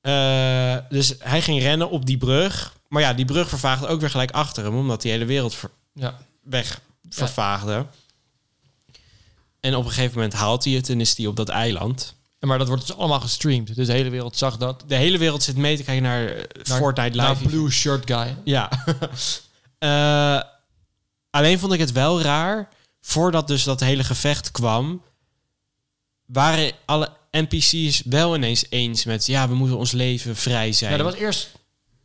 [0.00, 2.76] Eh, dus hij ging rennen op die brug.
[2.92, 5.70] Maar ja, die brug vervaagde ook weer gelijk achter hem, omdat die hele wereld ver-
[5.92, 6.18] Ja.
[6.42, 7.86] weg vervaagde.
[9.60, 12.14] En op een gegeven moment haalt hij het en is hij op dat eiland.
[12.40, 13.74] Maar dat wordt dus allemaal gestreamd.
[13.74, 14.84] Dus de hele wereld zag dat.
[14.86, 17.48] De hele wereld zit mee te kijken naar, eh, Naar- Fortnite naar Live.
[17.48, 18.36] Blue Shirt Guy.
[18.44, 18.70] Ja.
[19.78, 20.40] Eh,
[21.30, 22.68] alleen vond ik het wel raar.
[23.00, 25.02] Voordat dus dat hele gevecht kwam,
[26.26, 30.92] waren alle NPC's wel ineens eens met ja, we moeten ons leven vrij zijn.
[30.92, 31.50] Ja, er was eerst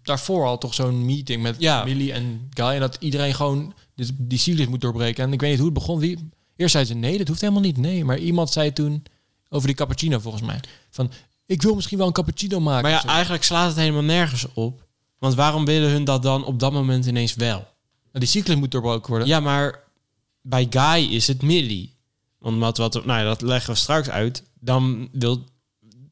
[0.08, 1.84] daarvoor al toch zo'n meeting met Ja.
[1.84, 2.66] Millie en Guy.
[2.66, 5.24] En dat iedereen gewoon dit- die cyclus moet doorbreken.
[5.24, 6.00] En ik weet niet hoe het begon.
[6.00, 7.78] Wie, eerst zei ze nee, dat hoeft helemaal niet.
[7.78, 9.04] Nee, maar iemand zei toen
[9.50, 10.60] over die cappuccino volgens mij.
[10.90, 11.12] Van,
[11.46, 12.82] ik wil misschien wel een cappuccino maken.
[12.82, 14.86] maar ja, eigenlijk slaat het helemaal nergens op.
[15.20, 17.58] Want waarom willen hun dat dan op dat moment ineens wel?
[17.58, 19.28] Nou, die cyclus moet doorbroken worden.
[19.28, 19.84] Ja, maar
[20.42, 21.96] bij Guy is het Millie.
[22.42, 24.44] Omdat wat, nou ja, dat leggen we straks uit.
[24.60, 25.44] Dan wil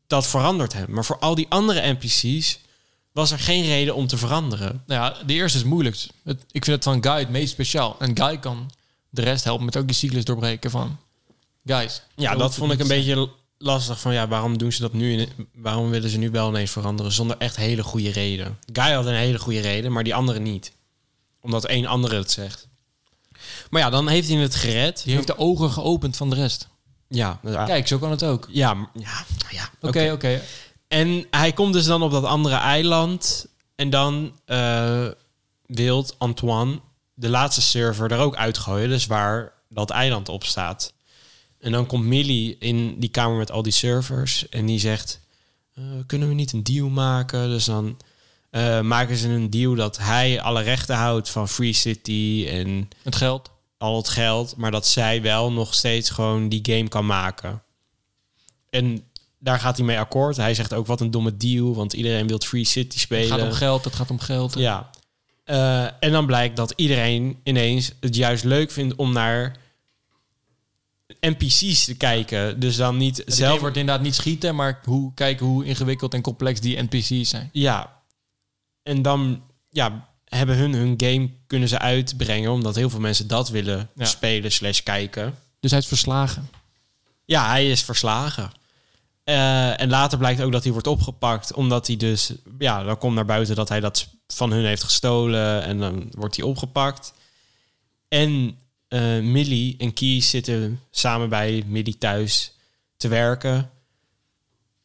[0.08, 0.86] dat verandert hem.
[0.91, 2.60] Maar voor al die andere NPC's
[3.15, 4.84] was er geen reden om te veranderen.
[4.88, 6.08] Nou ja, de eerste is moeilijk.
[6.23, 7.95] Het, ik vind het van Guy het meest speciaal.
[7.99, 8.71] En Guy kan
[9.10, 10.97] de rest helpen met ook die cyclus doorbreken van...
[11.65, 12.01] Guys.
[12.15, 13.99] Ja, dat vond ik een beetje lastig.
[13.99, 15.17] Van ja, waarom doen ze dat nu?
[15.17, 18.58] in- Waarom willen ze nu wel ineens veranderen zonder echt hele goede reden?
[18.73, 20.71] Guy had een hele goede reden, maar die andere niet.
[21.41, 22.67] Omdat één andere het zegt.
[23.69, 25.01] Maar ja, dan heeft hij het gered.
[25.04, 26.67] Die heeft de ogen geopend van de rest.
[27.08, 28.47] Ja, Kijk, zo kan het ook.
[28.51, 29.69] ja, ja, ja.
[29.82, 30.41] Oké, oké.
[30.88, 33.48] En hij komt dus dan op dat andere eiland.
[33.76, 35.08] En dan eh
[35.65, 36.80] wilt Antoine
[37.13, 38.89] de laatste server er ook uitgooien.
[38.89, 40.93] Dus waar dat eiland op staat.
[41.60, 44.50] En dan komt Millie in die kamer met al die servers.
[44.50, 45.19] En die zegt,
[45.74, 47.50] eh, kunnen we niet een deal maken?
[47.50, 47.98] Dus dan
[48.50, 53.15] eh, maken ze een deal dat hij alle rechten houdt van Free City en Het
[53.15, 53.52] geld.
[53.78, 57.63] al het geld, maar dat zij wel nog steeds gewoon die game kan maken.
[58.69, 59.04] En
[59.45, 60.38] daar gaat hij mee akkoord.
[60.38, 63.39] Hij zegt ook wat een domme deal, want iedereen wil Free City Het spelen.
[63.39, 64.53] gaat om geld, het gaat om geld.
[64.53, 64.89] Ja.
[65.43, 69.55] Eh, en dan blijkt dat iedereen ineens het juist leuk vindt om naar
[71.19, 72.60] NPC's te kijken.
[72.60, 73.60] Dus dan niet Het zelf.
[73.60, 77.49] wordt inderdaad niet schieten, maar hoe, kijken hoe ingewikkeld en complex die NPC's zijn.
[77.51, 78.01] Ja.
[78.84, 83.49] En dan ja, hebben hun hun game kunnen ze uitbrengen, omdat heel veel mensen dat
[83.49, 84.05] willen Ja.
[84.05, 85.36] spelen slash kijken.
[85.60, 86.49] Dus hij is verslagen.
[87.25, 88.51] Ja, hij is verslagen.
[89.25, 93.15] Eh, en later blijkt ook dat hij wordt opgepakt, omdat hij dus, ja, dan komt
[93.15, 97.13] naar buiten dat hij dat van hun heeft gestolen en dan wordt hij opgepakt.
[98.07, 98.57] En
[98.88, 102.51] eh, Millie en Keys zitten samen bij Millie thuis
[102.97, 103.69] te werken.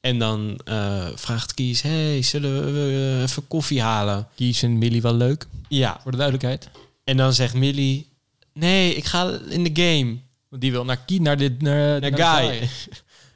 [0.01, 4.29] En dan eh, vraagt Keys, hey, zullen we even koffie halen?
[4.35, 5.99] Kies en Millie wel leuk, Ja.
[6.03, 6.69] voor de duidelijkheid.
[7.05, 8.09] En dan zegt Millie,
[8.53, 10.17] nee, ik ga in de game.
[10.49, 12.69] Want die wil naar Kie, naar dit, naar, Naar naar Guy.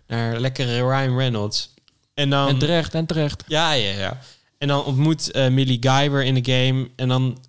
[0.07, 1.75] Naar lekkere Ryan Reynolds.
[2.15, 2.49] En dan...
[2.49, 3.45] En terecht, en terecht.
[3.47, 4.21] Ja, ja, ja.
[4.59, 6.91] En dan ontmoet eh, Millie Guy weer in de game.
[6.97, 7.45] En dan...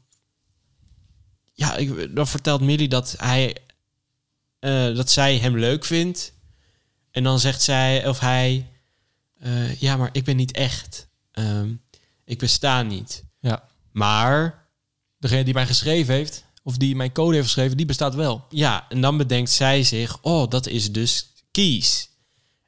[1.54, 3.58] Ja, ik, dan vertelt Millie dat hij...
[4.60, 6.34] eh, dat zij hem leuk vindt.
[7.12, 8.70] En dan zegt zij of hij...
[9.40, 11.08] eh, ja, maar ik ben niet echt.
[11.32, 11.74] Ehm,
[12.26, 13.24] ik besta niet.
[13.40, 13.68] Ja.
[13.92, 14.64] Maar...
[15.18, 18.46] Degene die mij geschreven heeft, of die mijn code heeft geschreven, die bestaat wel.
[18.50, 20.18] Ja, en dan bedenkt zij zich...
[20.22, 22.10] Oh, dat is dus Kies.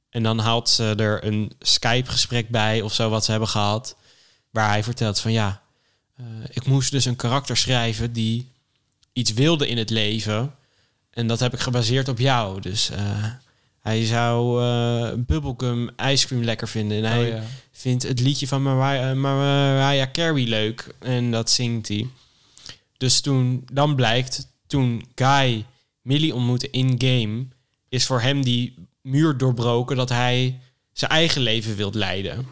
[0.10, 3.96] En dan haalt ze er een Skype-gesprek bij of zo wat ze hebben gehad.
[4.50, 5.62] Waar hij vertelt van ja,
[6.16, 8.52] eh, ik moest dus een karakter schrijven die
[9.14, 10.56] iets wilde in het leven.
[11.10, 12.62] En dat heb ik gebaseerd op jou.
[12.62, 13.26] Dus eh,
[13.82, 16.98] hij zou eh, bubblegum ice cream lekker vinden.
[16.98, 17.44] En hij Oh, ja.
[17.72, 20.96] vindt het liedje van Mariah, Mariah Carey leuk.
[21.00, 22.08] En dat zingt hij.
[22.98, 25.66] Dus toen, dan blijkt, toen Guy
[26.02, 27.46] Millie ontmoette in-game...
[27.90, 30.60] is voor hem die muur doorbroken dat hij
[30.94, 32.48] zijn eigen leven wilt leiden.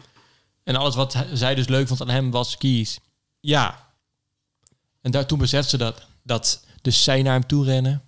[0.62, 2.98] En alles wat zij dus leuk vond aan hem was Kies.
[3.40, 3.88] Ja,
[5.02, 6.06] En daar, toen besefte ze dat.
[6.22, 6.64] dat...
[6.82, 8.02] Dus zij naar hem toe rennen.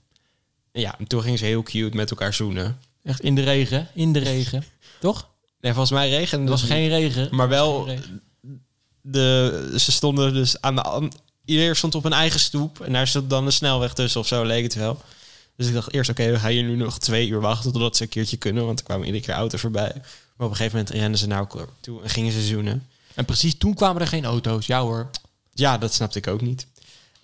[0.73, 2.79] Ja, en toen ging ze heel cute met elkaar zoenen.
[3.03, 4.65] Echt in de regen, in de regen.
[5.01, 5.29] Toch?
[5.61, 7.29] Nee, volgens mij regende Er was het geen regen.
[7.31, 8.23] Maar wel, regen.
[9.01, 11.11] de, ze stonden dus aan de...
[11.45, 12.81] Iedereen stond op een eigen stoep.
[12.81, 15.03] En daar stond dan een snelweg tussen of zo, leek het wel.
[15.59, 17.73] Dus ik dacht eerst, oké, we gaan hier nu nog twee uur wachten...
[17.73, 19.93] totdat ze een keertje kunnen, want er kwamen iedere keer auto's voorbij.
[20.37, 22.89] Maar op een gegeven moment renden ze naar elkaar toe en gingen ze zoenen.
[23.15, 24.67] En precies toen kwamen er geen auto's.
[24.67, 25.11] Ja hoor.
[25.53, 26.67] Ja, dat snapte ik ook niet.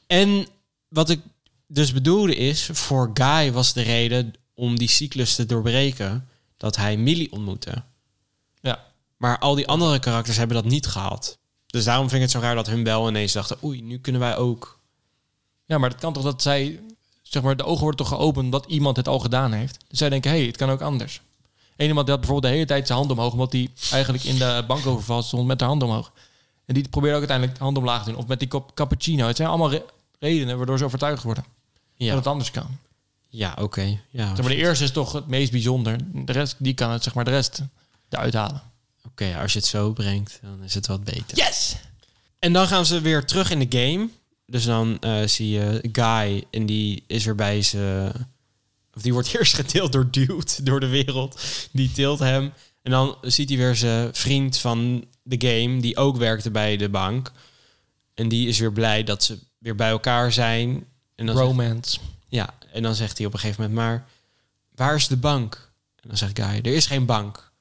[0.06, 0.46] En
[0.88, 1.20] wat ik
[1.66, 6.96] dus bedoelde is, voor Guy was de reden om die cyclus te doorbreken dat hij
[6.96, 7.82] Millie ontmoette.
[9.16, 11.38] Maar al die andere karakters hebben dat niet gehad.
[11.66, 13.56] Dus daarom vind ik het zo raar dat hun wel ineens dachten...
[13.64, 14.78] oei, nu kunnen wij ook...
[15.66, 16.80] Ja, maar dat kan toch dat zij,
[17.34, 19.78] zeg maar, de ogen worden toch geopend dat iemand het al gedaan heeft.
[19.88, 21.20] Dus zij denken, hé, hey, het kan ook anders.
[21.76, 24.38] Eén iemand die had bijvoorbeeld de hele tijd zijn hand omhoog, omdat hij eigenlijk in
[24.38, 26.12] de bankoverval stond met de hand omhoog.
[26.66, 28.18] En die probeerde ook uiteindelijk de hand omlaag te doen.
[28.18, 29.26] Of met die kop cappuccino.
[29.26, 29.84] Het zijn allemaal re-
[30.18, 31.44] redenen waardoor ze overtuigd worden
[31.94, 32.66] Ja, dat het anders kan.
[33.28, 34.00] ja oké.
[34.10, 35.96] Ja, Zeg maar, de eerste is toch het meest bijzonder.
[36.24, 37.60] De rest, die kan het, zeg maar, de rest
[38.08, 38.62] eruit halen.
[39.06, 41.36] Oké, als je het zo brengt, dan is het wat beter.
[41.38, 41.76] Yes!
[42.38, 44.08] En dan gaan ze weer terug in de game.
[44.46, 48.12] Dus dan eh, zie je Guy en die is weer bij ze.
[48.94, 51.42] Of die wordt eerst gedeeld door Dude, door de wereld.
[51.72, 52.52] Die tilt hem.
[52.82, 56.88] En dan ziet hij weer zijn vriend van de game, die ook werkte bij de
[56.88, 57.32] bank.
[58.14, 60.86] En die is weer blij dat ze weer bij elkaar zijn.
[61.14, 61.98] En dan zegt- Romance.
[62.28, 64.06] ja, en dan zegt hij op een gegeven moment, maar
[64.74, 65.72] waar is de bank?
[66.00, 67.52] En dan zegt Guy, er is geen bank.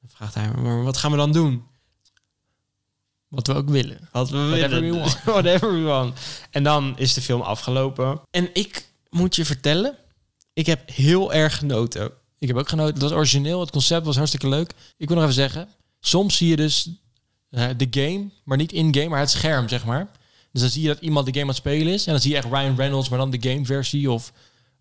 [0.00, 1.64] Dan vraagt hij, maar wat gaan we dan doen?
[3.36, 4.08] Wat we ook willen.
[4.12, 4.92] Wat we Whatever willen.
[4.92, 5.22] we want.
[5.24, 6.18] Whatever we want.
[6.50, 8.20] En dan is de film afgelopen.
[8.30, 9.96] En ik moet je vertellen,
[10.52, 12.10] ik heb heel erg genoten.
[12.38, 12.92] Ik heb ook genoten.
[12.94, 13.60] Het was origineel.
[13.60, 14.72] Het concept was hartstikke leuk.
[14.96, 15.68] Ik wil nog even zeggen.
[16.00, 16.90] Soms zie je dus
[17.50, 20.08] eh, de game, maar niet in-game, maar het scherm, zeg maar.
[20.52, 22.06] Dus dan zie je dat iemand de game aan het spelen is.
[22.06, 24.32] En dan zie je echt Ryan Reynolds, maar dan de gameversie of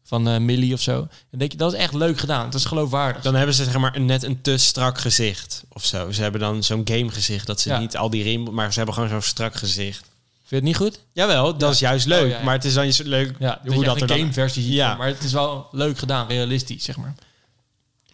[0.07, 0.95] van eh Millie of zo.
[1.29, 2.49] Dan denk je, dat is echt leuk gedaan.
[2.49, 3.21] Dat is geloofwaardig.
[3.23, 6.11] Dan hebben ze zeg maar net een te strak gezicht of zo.
[6.11, 7.79] Ze hebben dan zo'n game gezicht dat ze Ja.
[7.79, 10.03] niet al die rim, maar ze hebben gewoon zo'n strak gezicht.
[10.47, 10.99] Vind je het niet goed?
[11.13, 12.23] Jawel, dat is juist leuk.
[12.23, 12.43] Oh, ja, ja.
[12.43, 14.73] Maar het is dan juist leuk Ja, hoe dat er een gameversie ziet.
[14.73, 14.95] Ja.
[14.95, 17.15] Maar het is wel leuk gedaan, realistisch, zeg maar.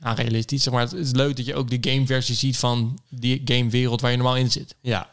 [0.03, 0.81] Ja, realistisch, zeg maar.
[0.81, 4.35] Het is leuk dat je ook de gameversie ziet van die gamewereld waar je normaal
[4.35, 4.75] in zit.
[4.81, 5.09] Ja.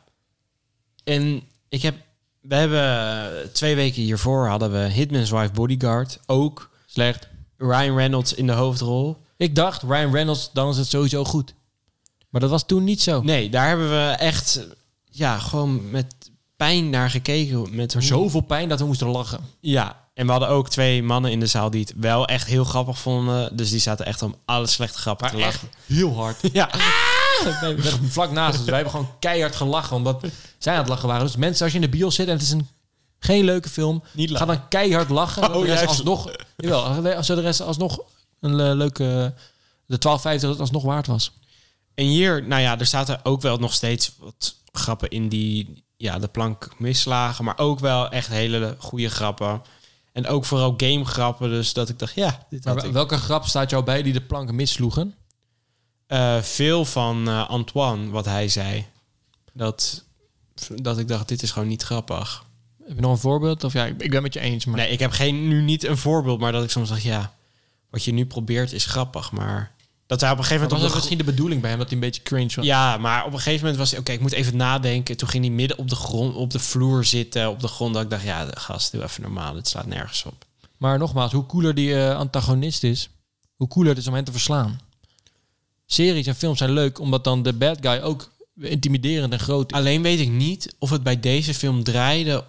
[1.05, 1.97] En ik heb...
[2.41, 6.19] We hebben twee weken hiervoor hadden we Hitman's Wife Bodyguard.
[6.27, 7.29] Ook Slecht.
[7.57, 9.17] Ryan Reynolds in de hoofdrol.
[9.37, 11.55] Ik dacht, Ryan Reynolds, dan is het sowieso goed.
[12.29, 13.23] Maar dat was toen niet zo.
[13.23, 14.67] Nee, daar hebben we echt...
[15.11, 16.15] Ja, gewoon met
[16.57, 17.75] pijn naar gekeken.
[17.77, 19.41] Met hoe- Zoveel pijn dat we moesten lachen.
[19.61, 22.65] Ja, en we hadden ook twee mannen in de zaal die het wel echt heel
[22.65, 23.57] grappig vonden.
[23.57, 25.79] Dus die zaten echt om alle slechte grappen Maar te echt lachen.
[25.87, 26.39] heel hard.
[26.53, 26.71] Ja.
[27.61, 28.67] Wij werden vlak naast ons.
[28.67, 29.97] Wij hebben gewoon keihard gelachen.
[29.97, 30.25] Omdat
[30.59, 31.27] zij aan het lachen waren.
[31.27, 32.69] Dus mensen, als je in de bios zit en het is een
[33.19, 34.03] geen leuke film.
[34.13, 35.43] Niet ga dan keihard lachen.
[35.43, 36.31] dat Oh, de rest alsnog...
[36.57, 38.01] Jawel, als de rest alsnog
[38.41, 39.35] een eh, leuke...
[39.87, 41.33] De 12,50 het alsnog waard was.
[41.95, 46.19] En hier, nou ja, er zaten ook wel nog steeds wat grappen in die ja,
[46.19, 47.45] de plank mislagen.
[47.45, 49.63] Maar ook wel echt hele goede grappen.
[50.19, 51.51] En ook vooral game grappen.
[51.51, 52.93] Dus dat ik dacht, ja, dit Maar had ik.
[52.93, 55.15] welke grap staat jou bij die de planken missloegen?
[56.07, 58.87] Eh, veel van eh, Antoine, wat hij zei.
[59.53, 60.05] Dat,
[60.75, 62.45] dat ik dacht, dit is gewoon niet grappig.
[62.87, 63.65] Heb je nog een voorbeeld?
[63.65, 64.65] Of ja, ik, ik ben met je eens.
[64.65, 67.35] Maar Nee, ik heb geen, nu niet een voorbeeld, maar dat ik soms dacht, ja,
[67.91, 69.73] wat je nu probeert is grappig, maar
[70.09, 70.81] dat hij op een gegeven was moment...
[70.81, 72.65] dat op de misschien de bedoeling bij hem dat hij een beetje cringe was?
[72.65, 75.17] Ja, maar op een gegeven moment was hij, oké, ik moet even nadenken.
[75.17, 77.95] Toen ging hij midden op de grond, op de vloer zitten, op de grond.
[77.95, 79.55] Dat ik dacht, ja, gast, doe even normaal.
[79.55, 80.45] Het slaat nergens op.
[80.77, 83.09] Maar nogmaals, hoe cooler die eh, antagonist is,
[83.57, 84.81] hoe cooler het is om hem te verslaan.
[85.87, 89.79] Series en films zijn leuk, omdat dan de bad guy ook intimiderend en groot is.
[89.79, 92.45] Alleen weet ik niet of het bij deze film draaide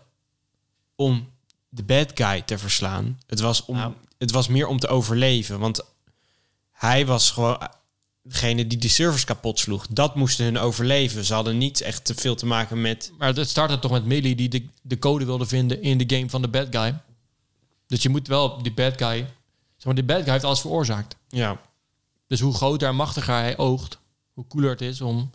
[0.96, 1.30] om
[1.70, 3.20] de bad guy te verslaan.
[3.28, 3.94] Het was, om, Nou.
[4.18, 5.60] het was meer om te overleven.
[5.60, 5.82] Want
[6.80, 7.70] hij was gewoon
[8.22, 9.88] degene die de servers kapot sloeg.
[9.90, 11.26] Dat moesten hun overleven.
[11.26, 13.12] Ze hadden niet echt te veel te maken met...
[13.18, 16.30] Maar het startte toch met Millie die de, de code wilde vinden in de game
[16.30, 17.02] van de bad guy.
[17.88, 19.18] Dus je moet wel die bad guy...
[19.76, 21.16] Zeg maar, die bad guy heeft alles veroorzaakt.
[21.30, 21.62] Ja,
[22.28, 24.00] Dus hoe groter en machtiger hij oogt,
[24.34, 25.32] hoe cooler het is om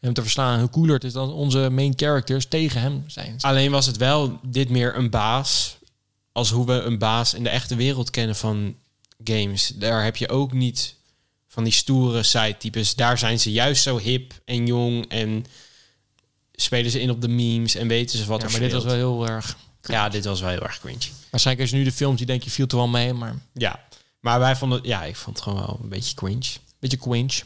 [0.00, 0.60] hem te verslaan.
[0.60, 3.36] Hoe cooler het is dan onze main characters tegen hem zijn.
[3.40, 5.78] Alleen was het wel dit meer een baas
[6.32, 8.74] als hoe we een baas in de echte wereld kennen van
[9.24, 9.72] games.
[9.74, 10.94] Daar heb je ook niet
[11.48, 12.94] van die stoere side-types.
[12.94, 15.44] Daar zijn ze juist zo hip en jong en
[16.54, 18.84] spelen ze in op de memes en weten ze wat Ja, er maar dit was
[18.84, 19.56] wel heel erg...
[19.82, 21.08] Ja, dit was wel heel erg cringe.
[21.30, 23.84] Waarschijnlijk als je nu de films die denk je viel er wel mee, maar Ja,
[24.20, 26.48] maar wij vonden, ja, ik vond het gewoon wel een beetje cringe.
[26.78, 27.42] beetje cringe.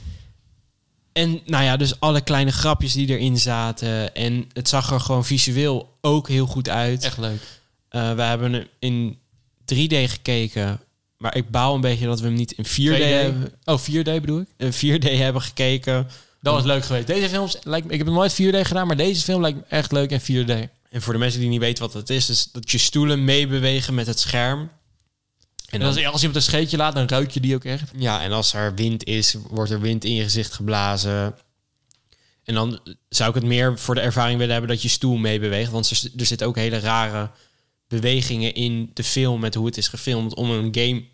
[1.12, 4.14] En nou ja, dus alle kleine grapjes die erin zaten.
[4.14, 7.04] En het zag er gewoon visueel ook heel goed uit.
[7.04, 7.42] Echt leuk.
[7.88, 9.18] Eh, we hebben in
[9.64, 10.80] 3D gekeken.
[11.22, 13.02] Maar ik baal een beetje dat we hem niet in 4D, 2D.
[13.02, 14.46] hebben, Oh, 4D bedoel ik?
[14.56, 16.08] in 4D hebben gekeken.
[16.40, 17.06] Dat was leuk geweest.
[17.06, 19.64] Deze films, lijkt, me- ik heb nog nooit 4D gedaan, maar deze film lijkt me
[19.68, 20.68] echt leuk in 4D.
[20.90, 23.94] En voor de mensen die niet weten wat het is, is dat je stoelen meebewegen
[23.94, 24.60] met het scherm.
[24.60, 24.68] En
[25.68, 27.90] En dan, als, als iemand een scheetje laat, dan ruik je die ook echt.
[27.96, 31.34] ja, en als er wind is, wordt er wind in je gezicht geblazen.
[32.44, 35.70] En dan zou ik het meer voor de ervaring willen hebben dat je stoel meebeweegt.
[35.70, 37.30] Want er, er zitten ook hele rare
[38.00, 41.04] bewegingen in de film met hoe het is gefilmd om een game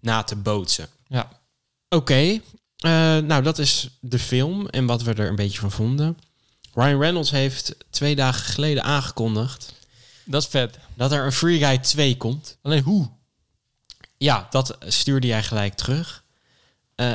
[0.00, 0.88] na te bootsen.
[1.08, 1.40] Ja.
[1.88, 2.40] Oké,
[2.78, 6.18] Eh, nou, dat is de film en wat we er een beetje van vonden.
[6.74, 9.74] Ryan Reynolds heeft twee dagen geleden aangekondigd
[10.24, 10.78] Dat is vet.
[10.94, 12.58] dat er een Free Guy 2 komt.
[12.62, 13.10] Alleen hoe?
[14.16, 16.24] Ja, dat stuurde jij gelijk terug.
[16.94, 17.12] Eh,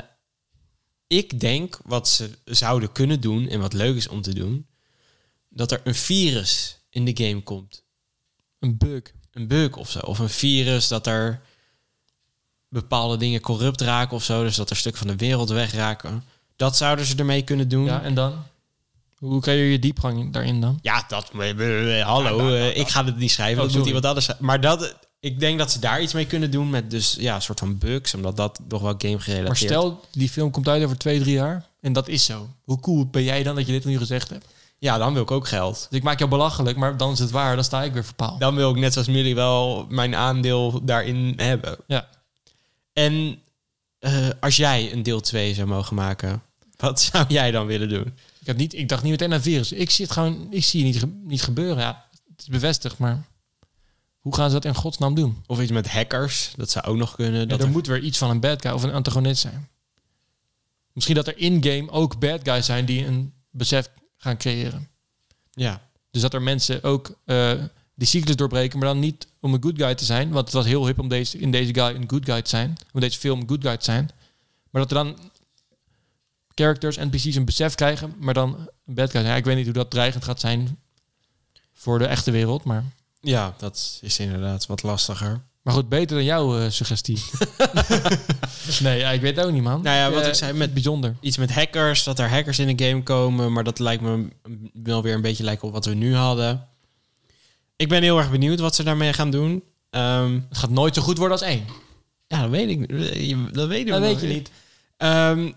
[1.07, 4.67] ik denk wat ze zouden kunnen doen en wat leuk is om te doen,
[5.49, 7.83] dat er een virus in de game komt.
[8.63, 9.01] Een bug.
[9.31, 9.99] Een bug of zo.
[9.99, 11.41] Of een virus dat er
[12.69, 14.43] bepaalde dingen corrupt raken of zo.
[14.43, 16.23] Dus dat er stukken van de wereld wegraken.
[16.55, 17.85] Dat zouden ze ermee kunnen doen.
[17.85, 18.43] Ja, en dan?
[19.17, 20.79] Hoe krijg je je diepgang daarin dan?
[20.81, 21.31] Ja, dat.
[22.03, 23.61] Hallo, eh, ik ga het niet schrijven.
[23.61, 24.29] Oh, dat moet iemand anders.
[24.39, 27.41] Maar dat, ik denk dat ze daar iets mee kunnen doen met dus ja, een
[27.41, 29.47] soort van bugs, omdat dat toch wel game gerelateerd.
[29.47, 31.65] Maar stel, die film komt uit over twee, drie jaar.
[31.79, 32.49] En dat is zo.
[32.63, 34.45] Hoe cool ben jij dan dat je dit nu gezegd hebt?
[34.83, 35.87] Ja, dan wil ik ook geld.
[35.89, 37.55] Dus ik maak jou belachelijk, maar dan is het waar.
[37.55, 38.39] Dan sta ik weer verpaald.
[38.39, 41.77] Dan wil ik net zoals Millie wel mijn aandeel daarin hebben.
[41.87, 42.09] Ja.
[42.93, 43.39] En
[43.99, 46.41] eh, als jij een deel 2 zou mogen maken,
[46.77, 48.13] wat zou jij dan willen doen?
[48.39, 49.71] Ik, had niet, ik dacht niet meteen aan virus.
[49.71, 51.77] Ik zie het gewoon, ik zie het niet, niet gebeuren.
[51.83, 53.25] Ja, het is bevestigd, maar
[54.19, 55.43] hoe gaan ze dat in godsnaam doen?
[55.47, 57.39] Of iets met hackers, dat zou ook nog kunnen.
[57.39, 59.67] Ja, Dat er er- moet weer iets van een bad guy of een antagonist zijn.
[60.93, 63.89] Misschien dat er in-game ook bad guys zijn die een besef
[64.23, 64.87] gaan creëren.
[65.51, 65.91] ja.
[66.11, 67.53] Dus dat er mensen ook eh,
[67.95, 70.29] die cyclus doorbreken, maar dan niet om een good guy te zijn.
[70.29, 72.75] Want het was heel hip om deze, in deze guy een good guy te zijn.
[72.93, 74.09] Om deze film een good guy te zijn.
[74.69, 75.17] Maar dat er dan
[76.55, 79.33] characters, NPC's een besef krijgen, maar dan een bad guy zijn.
[79.33, 80.79] Ja, ik weet niet hoe dat dreigend gaat zijn
[81.73, 82.63] voor de echte wereld.
[82.63, 82.83] Maar,
[83.19, 85.41] ja, dat is inderdaad wat lastiger.
[85.63, 87.23] Maar goed, beter dan jouw eh, suggestie.
[88.81, 89.81] nee, ja, ik weet het ook niet, man.
[89.81, 91.15] Nou ja, wat Eh, ik zei met bijzonder.
[91.19, 94.27] iets met hackers, dat er hackers in de game komen, maar dat lijkt me
[94.73, 96.67] wel weer een beetje lijken op wat we nu hadden.
[97.75, 99.63] Ik ben heel erg benieuwd wat ze daarmee gaan doen.
[99.89, 101.65] Ehm, Het gaat nooit zo goed worden als één.
[102.27, 102.89] ja, dat weet ik.
[103.53, 104.51] Dat weet, ik Dat weet je niet.
[104.97, 105.51] Ehm,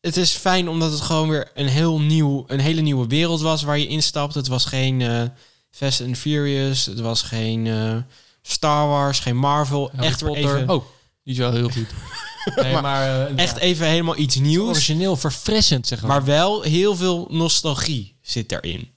[0.00, 3.62] het is fijn omdat het gewoon weer een heel nieuw, een hele nieuwe wereld was
[3.62, 4.34] waar je instapt.
[4.34, 5.22] Het was geen eh,
[5.70, 7.96] Fast and Furious, het was geen eh,
[8.42, 9.90] Star Wars, geen Marvel.
[9.92, 10.56] Harry echt Potter.
[10.56, 10.84] even, Oh,
[11.24, 11.88] die is wel heel goed.
[12.62, 14.68] nee, maar, eh, echt ja, even helemaal iets nieuws.
[14.68, 16.10] origineel, verfrissend, zeg maar.
[16.10, 18.90] Maar wel heel veel nostalgie zit erin.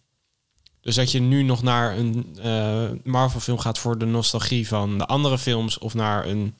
[0.81, 5.05] Dus dat je nu nog naar een eh, Marvel-film gaat voor de nostalgie van de
[5.05, 6.55] andere films, of naar een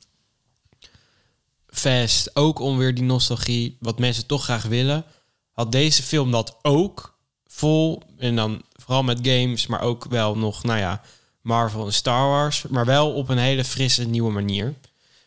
[1.76, 5.04] Fast, ook om weer die nostalgie, wat mensen toch graag willen,
[5.52, 8.02] had deze film dat ook vol.
[8.18, 11.02] En dan vooral met games, maar ook wel nog, nou ja,
[11.46, 14.74] Marvel en Star Wars, maar wel op een hele frisse, nieuwe manier.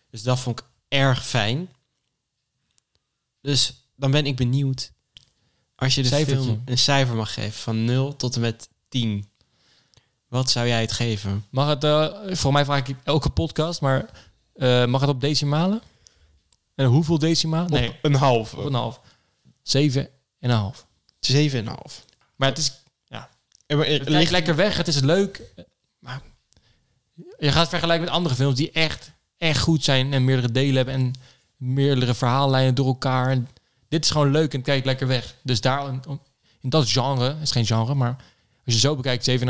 [0.09, 1.69] Dus dat vond ik erg fijn.
[3.41, 4.91] Dus dan ben ik benieuwd.
[5.75, 6.43] Als je de Cijfertje.
[6.43, 9.29] film een cijfer mag geven van 0 tot en met 10.
[10.27, 11.45] Wat zou jij het geven?
[11.49, 14.09] Mag het, eh voor mij vraag ik elke podcast, maar
[14.53, 15.81] eh, mag het op decimalen?
[16.75, 17.71] En hoeveel decimalen?
[17.71, 18.53] Nee, een half.
[18.53, 19.01] op een half.
[19.61, 20.87] Zeven en een half.
[21.19, 22.05] 7,5.
[22.35, 22.71] Maar het is,
[23.05, 23.29] ja,
[23.67, 25.41] Het het ligt lekker weg, het is leuk.
[27.39, 30.93] Je gaat vergelijken met andere films die echt, echt goed zijn en meerdere delen hebben
[30.93, 31.13] en
[31.57, 33.29] meerdere verhaallijnen door elkaar.
[33.29, 33.47] En
[33.87, 35.35] dit is gewoon leuk en het kijkt lekker weg.
[35.43, 38.15] Dus daar, in, dat genre, het is geen genre, maar
[38.65, 39.45] als je zo bekijkt, 7,5.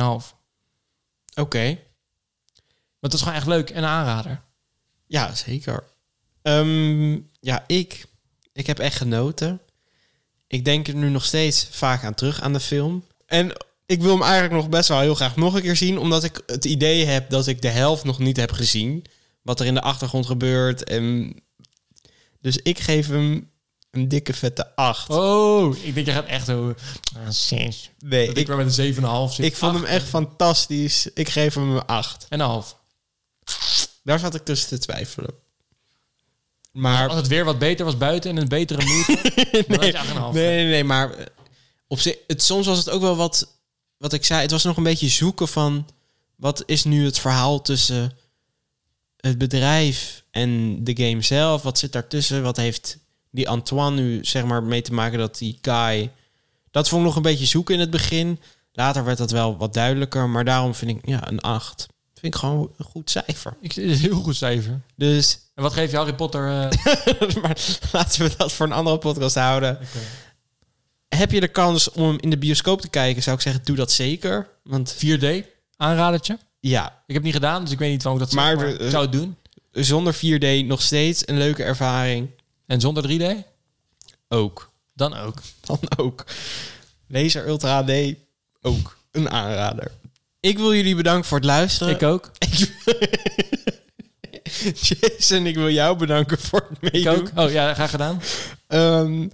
[1.35, 1.65] Oké.
[2.99, 4.41] Maar het is gewoon echt leuk en een aanrader.
[5.07, 5.83] Ja, zeker.
[6.41, 8.05] Ehm, ja, ik,
[8.53, 9.61] ik heb echt genoten.
[10.47, 13.05] Ik denk er nu nog steeds vaak aan terug aan de film.
[13.25, 13.51] En
[13.89, 16.41] ik wil hem eigenlijk nog best wel heel graag nog een keer zien, omdat ik
[16.45, 19.05] het idee heb dat ik de helft nog niet heb gezien.
[19.41, 20.83] Wat er in de achtergrond gebeurt.
[20.83, 21.35] En
[22.41, 23.51] dus ik geef hem
[23.91, 25.09] een dikke vette 8.
[25.09, 26.75] Oh, ik denk je gaat echt zo...
[27.15, 27.89] Ah, zes.
[27.99, 29.01] nee, Dat ik weer met een 7,5
[29.33, 29.45] zit.
[29.45, 31.07] ik vond hem echt fantastisch.
[31.13, 32.25] Ik geef hem een 8.
[32.29, 32.77] En een half.
[34.03, 35.33] Daar zat ik tussen te twijfelen.
[36.71, 39.67] Maar Als het weer wat beter was buiten en een betere moed, 8,5.
[39.67, 39.93] Nee,
[40.31, 41.25] nee, nee, maar eh,
[41.87, 43.58] op zich, het, soms was het ook wel wat,
[43.99, 44.41] wat ik zei.
[44.41, 45.87] Het was nog een beetje zoeken van
[46.35, 48.11] wat is nu het verhaal tussen
[49.17, 51.61] het bedrijf en de game zelf.
[51.61, 52.43] Wat zit daartussen?
[52.43, 52.97] Wat heeft
[53.31, 56.11] die Antoine nu zeg maar mee te maken dat die guy.
[56.71, 58.39] Dat vond ik nog een beetje zoeken in het begin.
[58.71, 61.85] Later werd dat wel wat duidelijker, maar daarom vind ik ja een 8.
[62.13, 63.57] Vind ik gewoon een goed cijfer.
[63.61, 64.81] Ik, het is een heel goed cijfer.
[64.95, 66.47] Dus En wat geef je Harry Potter?
[66.47, 67.57] eh, maar
[67.91, 69.79] laten we dat voor een andere podcast houden.
[71.15, 73.75] Heb je de kans om hem in de bioscoop te kijken, zou ik zeggen, doe
[73.75, 74.47] dat zeker.
[74.63, 75.25] Want 4D,
[75.77, 76.37] aanradertje.
[76.59, 78.65] ja, Ik heb het niet gedaan, dus ik weet niet waarom ik dat Maar zeg,
[78.77, 79.35] maar ik zou het doen.
[79.71, 82.29] zonder 4D nog steeds een leuke ervaring.
[82.65, 83.37] En zonder 3D?
[84.27, 84.71] Ook.
[84.93, 85.37] Dan ook.
[85.65, 86.25] Dan ook.
[87.07, 88.13] Laser Ultra HD
[88.61, 88.97] ook.
[89.11, 89.91] Een aanrader.
[90.39, 91.93] Ik wil jullie bedanken voor het luisteren.
[91.93, 92.31] Ik ook.
[94.81, 97.13] Jason, ik wil jou bedanken voor het Ik meedoen.
[97.15, 97.31] ook.
[97.35, 98.21] Oh ja, graag gedaan.
[98.67, 99.27] Ehm,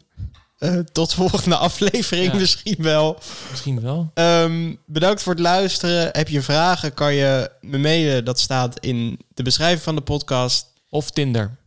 [0.73, 2.37] eh, tot volgende aflevering Ja.
[2.39, 3.19] misschien wel.
[3.51, 4.11] Misschien wel.
[4.13, 6.09] Ehm, bedankt voor het luisteren.
[6.11, 8.25] Heb je vragen, kan je me mailen.
[8.25, 10.67] Dat staat in de beschrijving van de podcast.
[10.89, 11.57] Of Tinder.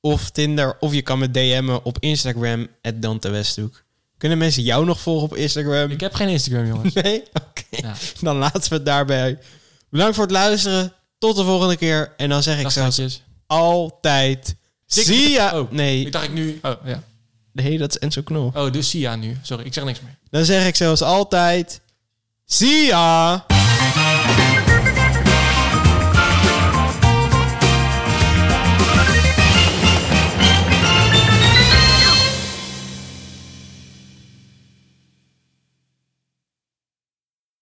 [0.00, 0.76] Of Tinder.
[0.80, 3.82] Of je kan me DM'en op Instagram, Dante Westhoek.
[4.18, 5.90] Kunnen mensen jou nog volgen op Instagram?
[5.90, 6.94] Ik heb geen Instagram, jongens.
[7.02, 7.22] Nee?
[7.32, 7.86] Oké.
[7.86, 7.94] Ja.
[8.20, 9.38] Dan laten we het daarbij.
[9.90, 10.92] Bedankt voor het luisteren.
[11.18, 12.12] Tot de volgende keer.
[12.16, 13.22] En dan zeg ik Dag, zoals schatjes.
[13.46, 14.54] altijd...
[14.86, 15.58] Zie ya!
[15.60, 16.58] Oh, nee, Ik dacht ik nu...
[16.62, 17.02] Oh, ja.
[17.54, 18.50] Nee, dat is Enzo Knol.
[18.54, 19.38] Oh, dus Sia nu.
[19.42, 20.16] Sorry, ik zeg niks meer.
[20.30, 21.80] Dan zeg ik zoals altijd...
[22.44, 23.46] Sia!